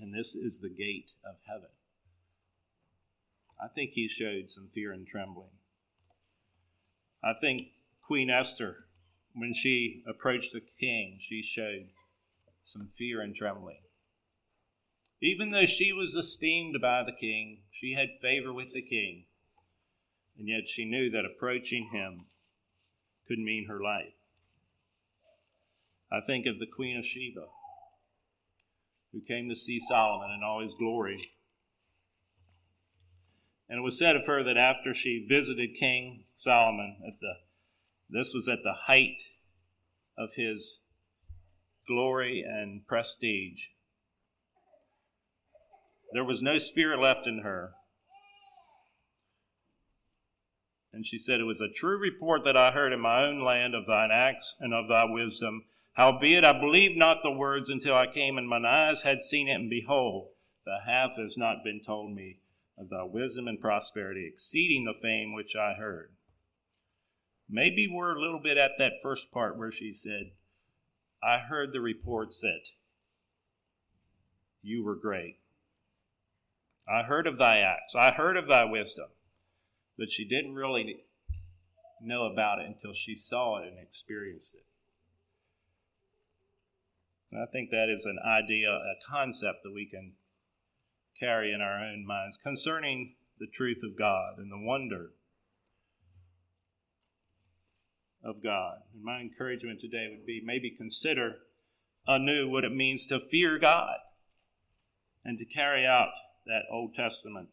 And 0.00 0.12
this 0.12 0.34
is 0.34 0.60
the 0.60 0.68
gate 0.68 1.12
of 1.24 1.36
heaven. 1.48 1.70
I 3.62 3.68
think 3.68 3.92
he 3.92 4.08
showed 4.08 4.50
some 4.50 4.68
fear 4.74 4.92
and 4.92 5.06
trembling. 5.06 5.50
I 7.22 7.32
think 7.40 7.68
Queen 8.02 8.28
Esther, 8.28 8.86
when 9.34 9.54
she 9.54 10.02
approached 10.06 10.52
the 10.52 10.60
king, 10.60 11.18
she 11.20 11.42
showed 11.42 11.88
some 12.64 12.88
fear 12.98 13.20
and 13.20 13.34
trembling. 13.34 13.80
Even 15.20 15.50
though 15.50 15.66
she 15.66 15.92
was 15.92 16.14
esteemed 16.14 16.80
by 16.82 17.02
the 17.02 17.12
king, 17.12 17.62
she 17.70 17.92
had 17.92 18.20
favor 18.20 18.52
with 18.52 18.72
the 18.74 18.82
king, 18.82 19.24
and 20.36 20.48
yet 20.48 20.66
she 20.66 20.84
knew 20.84 21.08
that 21.10 21.24
approaching 21.24 21.90
him 21.92 22.26
could 23.26 23.38
mean 23.38 23.66
her 23.66 23.80
life. 23.80 24.12
I 26.14 26.20
think 26.24 26.46
of 26.46 26.58
the 26.58 26.66
Queen 26.66 26.96
of 26.96 27.04
Sheba, 27.04 27.46
who 29.12 29.20
came 29.26 29.48
to 29.48 29.56
see 29.56 29.80
Solomon 29.80 30.30
in 30.30 30.42
all 30.44 30.62
his 30.62 30.74
glory. 30.74 31.32
And 33.68 33.80
it 33.80 33.82
was 33.82 33.98
said 33.98 34.14
of 34.14 34.26
her 34.26 34.44
that 34.44 34.56
after 34.56 34.94
she 34.94 35.26
visited 35.28 35.74
King 35.78 36.24
Solomon 36.36 36.98
at 37.06 37.18
the 37.20 37.34
this 38.08 38.32
was 38.32 38.48
at 38.48 38.62
the 38.62 38.74
height 38.86 39.22
of 40.16 40.30
his 40.36 40.80
glory 41.88 42.44
and 42.46 42.86
prestige. 42.86 43.68
There 46.12 46.24
was 46.24 46.42
no 46.42 46.58
spirit 46.58 47.00
left 47.00 47.26
in 47.26 47.40
her. 47.42 47.72
And 50.92 51.04
she 51.04 51.18
said, 51.18 51.40
It 51.40 51.44
was 51.44 51.60
a 51.60 51.72
true 51.74 51.98
report 51.98 52.42
that 52.44 52.56
I 52.56 52.70
heard 52.70 52.92
in 52.92 53.00
my 53.00 53.24
own 53.24 53.44
land 53.44 53.74
of 53.74 53.86
thine 53.86 54.10
acts 54.12 54.54
and 54.60 54.72
of 54.72 54.86
thy 54.88 55.04
wisdom. 55.04 55.64
Howbeit 55.94 56.44
I 56.44 56.58
believed 56.58 56.96
not 56.96 57.22
the 57.22 57.30
words 57.30 57.68
until 57.68 57.94
I 57.94 58.06
came, 58.06 58.36
and 58.36 58.48
mine 58.48 58.64
eyes 58.64 59.02
had 59.02 59.22
seen 59.22 59.48
it, 59.48 59.54
and 59.54 59.70
behold, 59.70 60.30
the 60.64 60.78
half 60.86 61.16
has 61.16 61.38
not 61.38 61.62
been 61.62 61.80
told 61.80 62.12
me 62.14 62.40
of 62.76 62.88
thy 62.88 63.04
wisdom 63.04 63.46
and 63.46 63.60
prosperity, 63.60 64.26
exceeding 64.26 64.84
the 64.84 65.00
fame 65.00 65.32
which 65.32 65.54
I 65.54 65.74
heard. 65.74 66.10
Maybe 67.48 67.86
we're 67.86 68.16
a 68.16 68.20
little 68.20 68.40
bit 68.40 68.58
at 68.58 68.72
that 68.78 68.94
first 69.02 69.30
part 69.30 69.56
where 69.56 69.70
she 69.70 69.92
said, 69.92 70.32
I 71.22 71.38
heard 71.38 71.72
the 71.72 71.80
reports 71.80 72.40
that 72.40 72.70
you 74.62 74.82
were 74.82 74.96
great. 74.96 75.38
I 76.88 77.02
heard 77.02 77.26
of 77.28 77.38
thy 77.38 77.58
acts. 77.58 77.94
I 77.94 78.10
heard 78.10 78.36
of 78.36 78.48
thy 78.48 78.64
wisdom. 78.64 79.08
But 79.96 80.10
she 80.10 80.24
didn't 80.24 80.54
really 80.54 81.04
know 82.02 82.24
about 82.24 82.58
it 82.58 82.66
until 82.66 82.92
she 82.92 83.14
saw 83.14 83.58
it 83.58 83.68
and 83.68 83.78
experienced 83.78 84.54
it. 84.54 84.64
And 87.34 87.42
I 87.42 87.46
think 87.50 87.70
that 87.70 87.88
is 87.88 88.06
an 88.06 88.20
idea, 88.24 88.70
a 88.70 88.94
concept 89.04 89.64
that 89.64 89.72
we 89.74 89.86
can 89.86 90.12
carry 91.18 91.52
in 91.52 91.60
our 91.60 91.80
own 91.80 92.06
minds 92.06 92.38
concerning 92.40 93.16
the 93.40 93.48
truth 93.52 93.78
of 93.82 93.98
God 93.98 94.38
and 94.38 94.52
the 94.52 94.64
wonder 94.64 95.10
of 98.22 98.40
God. 98.40 98.76
And 98.94 99.02
my 99.02 99.20
encouragement 99.20 99.80
today 99.80 100.06
would 100.08 100.24
be 100.24 100.42
maybe 100.44 100.70
consider 100.70 101.38
anew 102.06 102.48
what 102.48 102.62
it 102.62 102.72
means 102.72 103.08
to 103.08 103.18
fear 103.18 103.58
God 103.58 103.96
and 105.24 105.36
to 105.40 105.44
carry 105.44 105.84
out 105.84 106.12
that 106.46 106.62
Old 106.70 106.94
Testament 106.94 107.48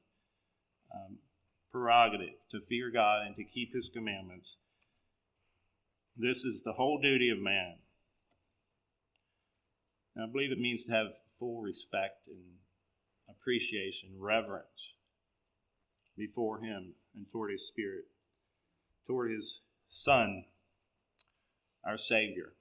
um, 0.94 1.18
prerogative 1.72 2.36
to 2.52 2.60
fear 2.70 2.92
God 2.92 3.26
and 3.26 3.36
to 3.36 3.44
keep 3.44 3.74
His 3.74 3.90
commandments. 3.92 4.58
This 6.16 6.46
is 6.46 6.62
the 6.64 6.74
whole 6.74 7.00
duty 7.02 7.32
of 7.32 7.40
man. 7.40 7.78
And 10.16 10.26
I 10.26 10.32
believe 10.32 10.52
it 10.52 10.60
means 10.60 10.86
to 10.86 10.92
have 10.94 11.08
full 11.40 11.62
respect 11.62 12.28
and 12.28 12.58
appreciation, 13.30 14.10
reverence 14.18 14.94
before 16.18 16.60
Him 16.60 16.94
and 17.16 17.26
toward 17.32 17.52
His 17.52 17.68
Spirit, 17.68 18.06
toward 19.08 19.32
His 19.32 19.62
Son, 19.88 20.46
our 21.86 21.98
Savior. 21.98 22.54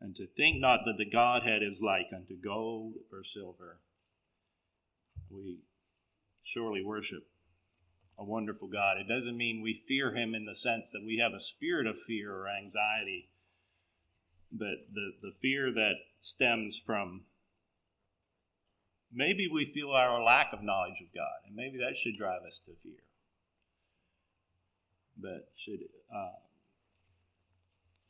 And 0.00 0.16
to 0.16 0.26
think 0.26 0.60
not 0.60 0.80
that 0.84 0.98
the 0.98 1.08
Godhead 1.08 1.62
is 1.62 1.80
like 1.80 2.06
unto 2.14 2.34
gold 2.34 2.94
or 3.12 3.22
silver. 3.22 3.78
We 5.30 5.60
surely 6.42 6.82
worship 6.84 7.22
a 8.18 8.24
wonderful 8.24 8.68
God. 8.68 8.98
It 8.98 9.06
doesn't 9.08 9.36
mean 9.36 9.62
we 9.62 9.82
fear 9.86 10.14
Him 10.14 10.34
in 10.34 10.44
the 10.44 10.56
sense 10.56 10.90
that 10.90 11.04
we 11.04 11.18
have 11.22 11.32
a 11.32 11.40
spirit 11.40 11.86
of 11.86 11.96
fear 12.06 12.34
or 12.34 12.48
anxiety, 12.48 13.30
but 14.52 14.86
the, 14.92 15.12
the 15.22 15.32
fear 15.40 15.72
that 15.72 15.94
stems 16.20 16.80
from 16.84 17.22
maybe 19.12 19.48
we 19.52 19.64
feel 19.64 19.90
our 19.90 20.22
lack 20.22 20.52
of 20.52 20.62
knowledge 20.62 21.00
of 21.00 21.14
God, 21.14 21.46
and 21.46 21.56
maybe 21.56 21.78
that 21.78 21.96
should 21.96 22.16
drive 22.16 22.42
us 22.46 22.60
to 22.66 22.72
fear. 22.82 23.02
But 25.16 25.48
should 25.56 25.80
uh, 26.14 26.38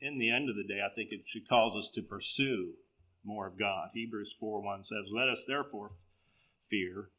in 0.00 0.18
the 0.18 0.30
end 0.30 0.50
of 0.50 0.56
the 0.56 0.64
day, 0.64 0.80
I 0.84 0.92
think 0.94 1.10
it 1.12 1.22
should 1.26 1.48
cause 1.48 1.76
us 1.76 1.90
to 1.94 2.02
pursue 2.02 2.74
more 3.24 3.46
of 3.46 3.58
God. 3.58 3.90
Hebrews 3.94 4.34
4 4.38 4.60
1 4.60 4.82
says, 4.82 5.06
Let 5.12 5.28
us 5.28 5.44
therefore 5.46 5.92
fear, 6.68 7.10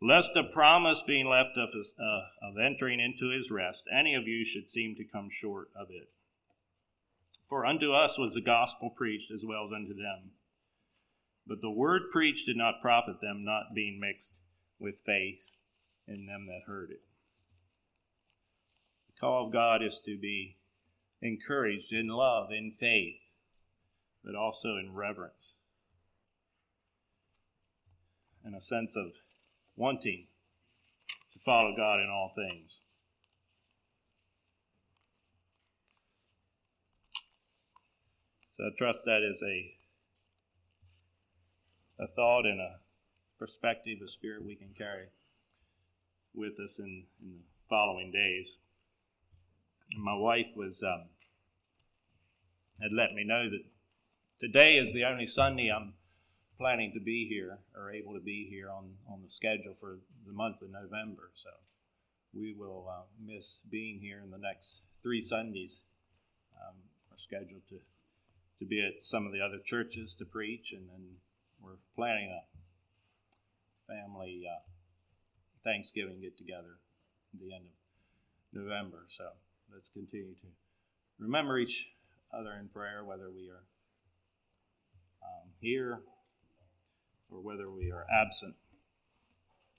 lest 0.00 0.30
the 0.34 0.42
promise 0.42 1.02
being 1.06 1.28
left 1.28 1.56
of, 1.56 1.70
his, 1.72 1.94
uh, 1.98 2.48
of 2.48 2.58
entering 2.58 3.00
into 3.00 3.30
his 3.34 3.50
rest, 3.50 3.88
any 3.96 4.14
of 4.14 4.26
you 4.26 4.44
should 4.44 4.68
seem 4.68 4.96
to 4.96 5.04
come 5.04 5.28
short 5.30 5.68
of 5.76 5.88
it. 5.90 6.10
For 7.52 7.66
unto 7.66 7.92
us 7.92 8.16
was 8.16 8.32
the 8.32 8.40
gospel 8.40 8.88
preached 8.88 9.30
as 9.30 9.44
well 9.44 9.64
as 9.64 9.72
unto 9.72 9.92
them. 9.92 10.30
But 11.46 11.60
the 11.60 11.70
word 11.70 12.04
preached 12.10 12.46
did 12.46 12.56
not 12.56 12.80
profit 12.80 13.16
them, 13.20 13.44
not 13.44 13.74
being 13.74 14.00
mixed 14.00 14.38
with 14.78 15.02
faith 15.04 15.52
in 16.08 16.24
them 16.24 16.46
that 16.46 16.62
heard 16.66 16.88
it. 16.92 17.02
The 19.08 19.20
call 19.20 19.44
of 19.44 19.52
God 19.52 19.82
is 19.82 20.00
to 20.06 20.16
be 20.16 20.56
encouraged 21.20 21.92
in 21.92 22.08
love, 22.08 22.50
in 22.50 22.72
faith, 22.80 23.20
but 24.24 24.34
also 24.34 24.78
in 24.78 24.94
reverence 24.94 25.56
and 28.42 28.56
a 28.56 28.62
sense 28.62 28.96
of 28.96 29.12
wanting 29.76 30.28
to 31.34 31.38
follow 31.44 31.76
God 31.76 32.00
in 32.00 32.08
all 32.08 32.32
things. 32.34 32.78
So 38.62 38.68
I 38.68 38.70
trust 38.78 39.04
that 39.06 39.22
is 39.28 39.42
a 39.42 39.74
a 42.00 42.06
thought 42.06 42.46
and 42.46 42.60
a 42.60 42.76
perspective, 43.36 43.98
a 44.04 44.06
spirit 44.06 44.44
we 44.44 44.54
can 44.54 44.68
carry 44.78 45.06
with 46.32 46.60
us 46.62 46.78
in, 46.78 47.02
in 47.20 47.38
the 47.38 47.44
following 47.68 48.12
days. 48.12 48.58
And 49.94 50.04
My 50.04 50.14
wife 50.14 50.52
was 50.54 50.80
um, 50.80 51.06
had 52.80 52.92
let 52.92 53.14
me 53.14 53.24
know 53.24 53.50
that 53.50 53.64
today 54.40 54.78
is 54.78 54.92
the 54.92 55.06
only 55.06 55.26
Sunday 55.26 55.68
I'm 55.68 55.94
planning 56.56 56.92
to 56.94 57.00
be 57.00 57.26
here 57.28 57.58
or 57.74 57.90
able 57.90 58.14
to 58.14 58.20
be 58.20 58.46
here 58.48 58.70
on, 58.70 58.92
on 59.10 59.22
the 59.22 59.28
schedule 59.28 59.74
for 59.80 59.98
the 60.24 60.32
month 60.32 60.62
of 60.62 60.70
November. 60.70 61.32
So 61.34 61.50
we 62.32 62.54
will 62.56 62.86
uh, 62.88 63.02
miss 63.26 63.62
being 63.68 63.98
here 63.98 64.20
in 64.22 64.30
the 64.30 64.38
next 64.38 64.82
three 65.02 65.20
Sundays. 65.20 65.82
Um, 66.56 66.76
we're 67.10 67.18
scheduled 67.18 67.66
to, 67.70 67.80
to 68.58 68.66
be 68.66 68.84
at 68.84 69.02
some 69.02 69.26
of 69.26 69.32
the 69.32 69.40
other 69.40 69.58
churches 69.64 70.14
to 70.18 70.24
preach, 70.24 70.72
and 70.72 70.88
then 70.88 71.16
we're 71.60 71.78
planning 71.96 72.30
a 72.30 72.42
family 73.92 74.42
uh, 74.46 74.60
Thanksgiving 75.64 76.20
get 76.20 76.36
together 76.36 76.78
at 77.34 77.40
the 77.40 77.54
end 77.54 77.64
of 77.64 78.62
November. 78.62 79.06
So 79.16 79.24
let's 79.72 79.88
continue 79.90 80.34
to 80.34 80.48
remember 81.18 81.58
each 81.58 81.88
other 82.32 82.52
in 82.60 82.68
prayer, 82.68 83.04
whether 83.04 83.30
we 83.30 83.48
are 83.50 83.64
um, 85.22 85.48
here 85.60 86.00
or 87.30 87.40
whether 87.40 87.70
we 87.70 87.90
are 87.92 88.06
absent. 88.10 88.54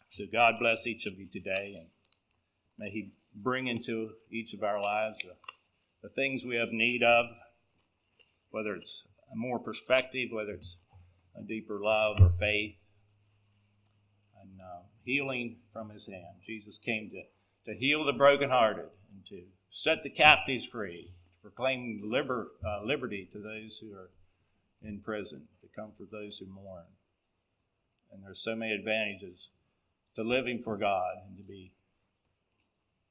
So 0.10 0.26
God 0.32 0.56
bless 0.60 0.86
each 0.86 1.06
of 1.06 1.18
you 1.18 1.28
today, 1.32 1.76
and 1.78 1.88
may 2.78 2.90
He 2.90 3.12
bring 3.36 3.68
into 3.68 4.12
each 4.32 4.54
of 4.54 4.64
our 4.64 4.82
lives 4.82 5.20
the, 5.20 5.34
the 6.04 6.10
things 6.10 6.46
we 6.46 6.56
have 6.56 6.72
need 6.72 7.04
of, 7.04 7.26
whether 8.54 8.76
it's 8.76 9.04
more 9.36 9.58
perspective, 9.58 10.30
whether 10.32 10.52
it's 10.52 10.78
a 11.36 11.42
deeper 11.42 11.80
love 11.82 12.18
or 12.22 12.30
faith, 12.40 12.76
and 14.40 14.62
uh, 14.62 14.84
healing 15.04 15.58
from 15.74 15.90
His 15.90 16.06
hand. 16.06 16.38
Jesus 16.46 16.78
came 16.78 17.10
to, 17.10 17.72
to 17.72 17.78
heal 17.78 18.06
the 18.06 18.14
brokenhearted 18.14 18.86
and 19.12 19.26
to 19.30 19.42
set 19.72 20.04
the 20.04 20.10
captives 20.10 20.68
free, 20.68 21.12
to 21.34 21.50
proclaim 21.50 22.00
liber, 22.06 22.52
uh, 22.64 22.86
liberty 22.86 23.28
to 23.34 23.40
those 23.40 23.80
who 23.80 23.92
are 23.92 24.12
in 24.84 25.02
prison, 25.02 25.42
to 25.62 25.82
comfort 25.82 26.12
those 26.12 26.38
who 26.38 26.46
mourn. 26.46 26.86
And 28.12 28.24
there's 28.24 28.44
so 28.44 28.56
many 28.56 28.74
advantages 28.74 29.50
to 30.16 30.22
living 30.22 30.62
for 30.64 30.78
God 30.78 31.16
and 31.28 31.36
to 31.38 31.44
be 31.44 31.74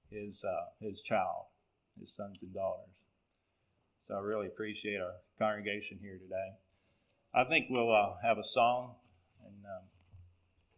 His 0.08 0.44
uh, 0.44 0.66
His 0.80 1.02
child, 1.02 1.46
His 1.98 2.14
sons 2.14 2.44
and 2.44 2.54
daughters. 2.54 2.94
So 4.06 4.16
I 4.16 4.20
really 4.20 4.46
appreciate 4.46 5.00
our 5.00 5.14
congregation 5.42 5.98
here 6.00 6.18
today. 6.22 6.54
I 7.34 7.42
think 7.42 7.66
we'll 7.68 7.90
uh, 7.90 8.14
have 8.22 8.38
a 8.38 8.44
song, 8.44 8.94
and 9.42 9.58
um, 9.66 9.82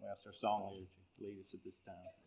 we'll 0.00 0.10
ask 0.10 0.24
our 0.24 0.32
song 0.32 0.72
leader 0.72 0.88
to 1.18 1.24
lead 1.26 1.36
us 1.44 1.52
at 1.52 1.60
this 1.64 1.80
time. 1.84 2.23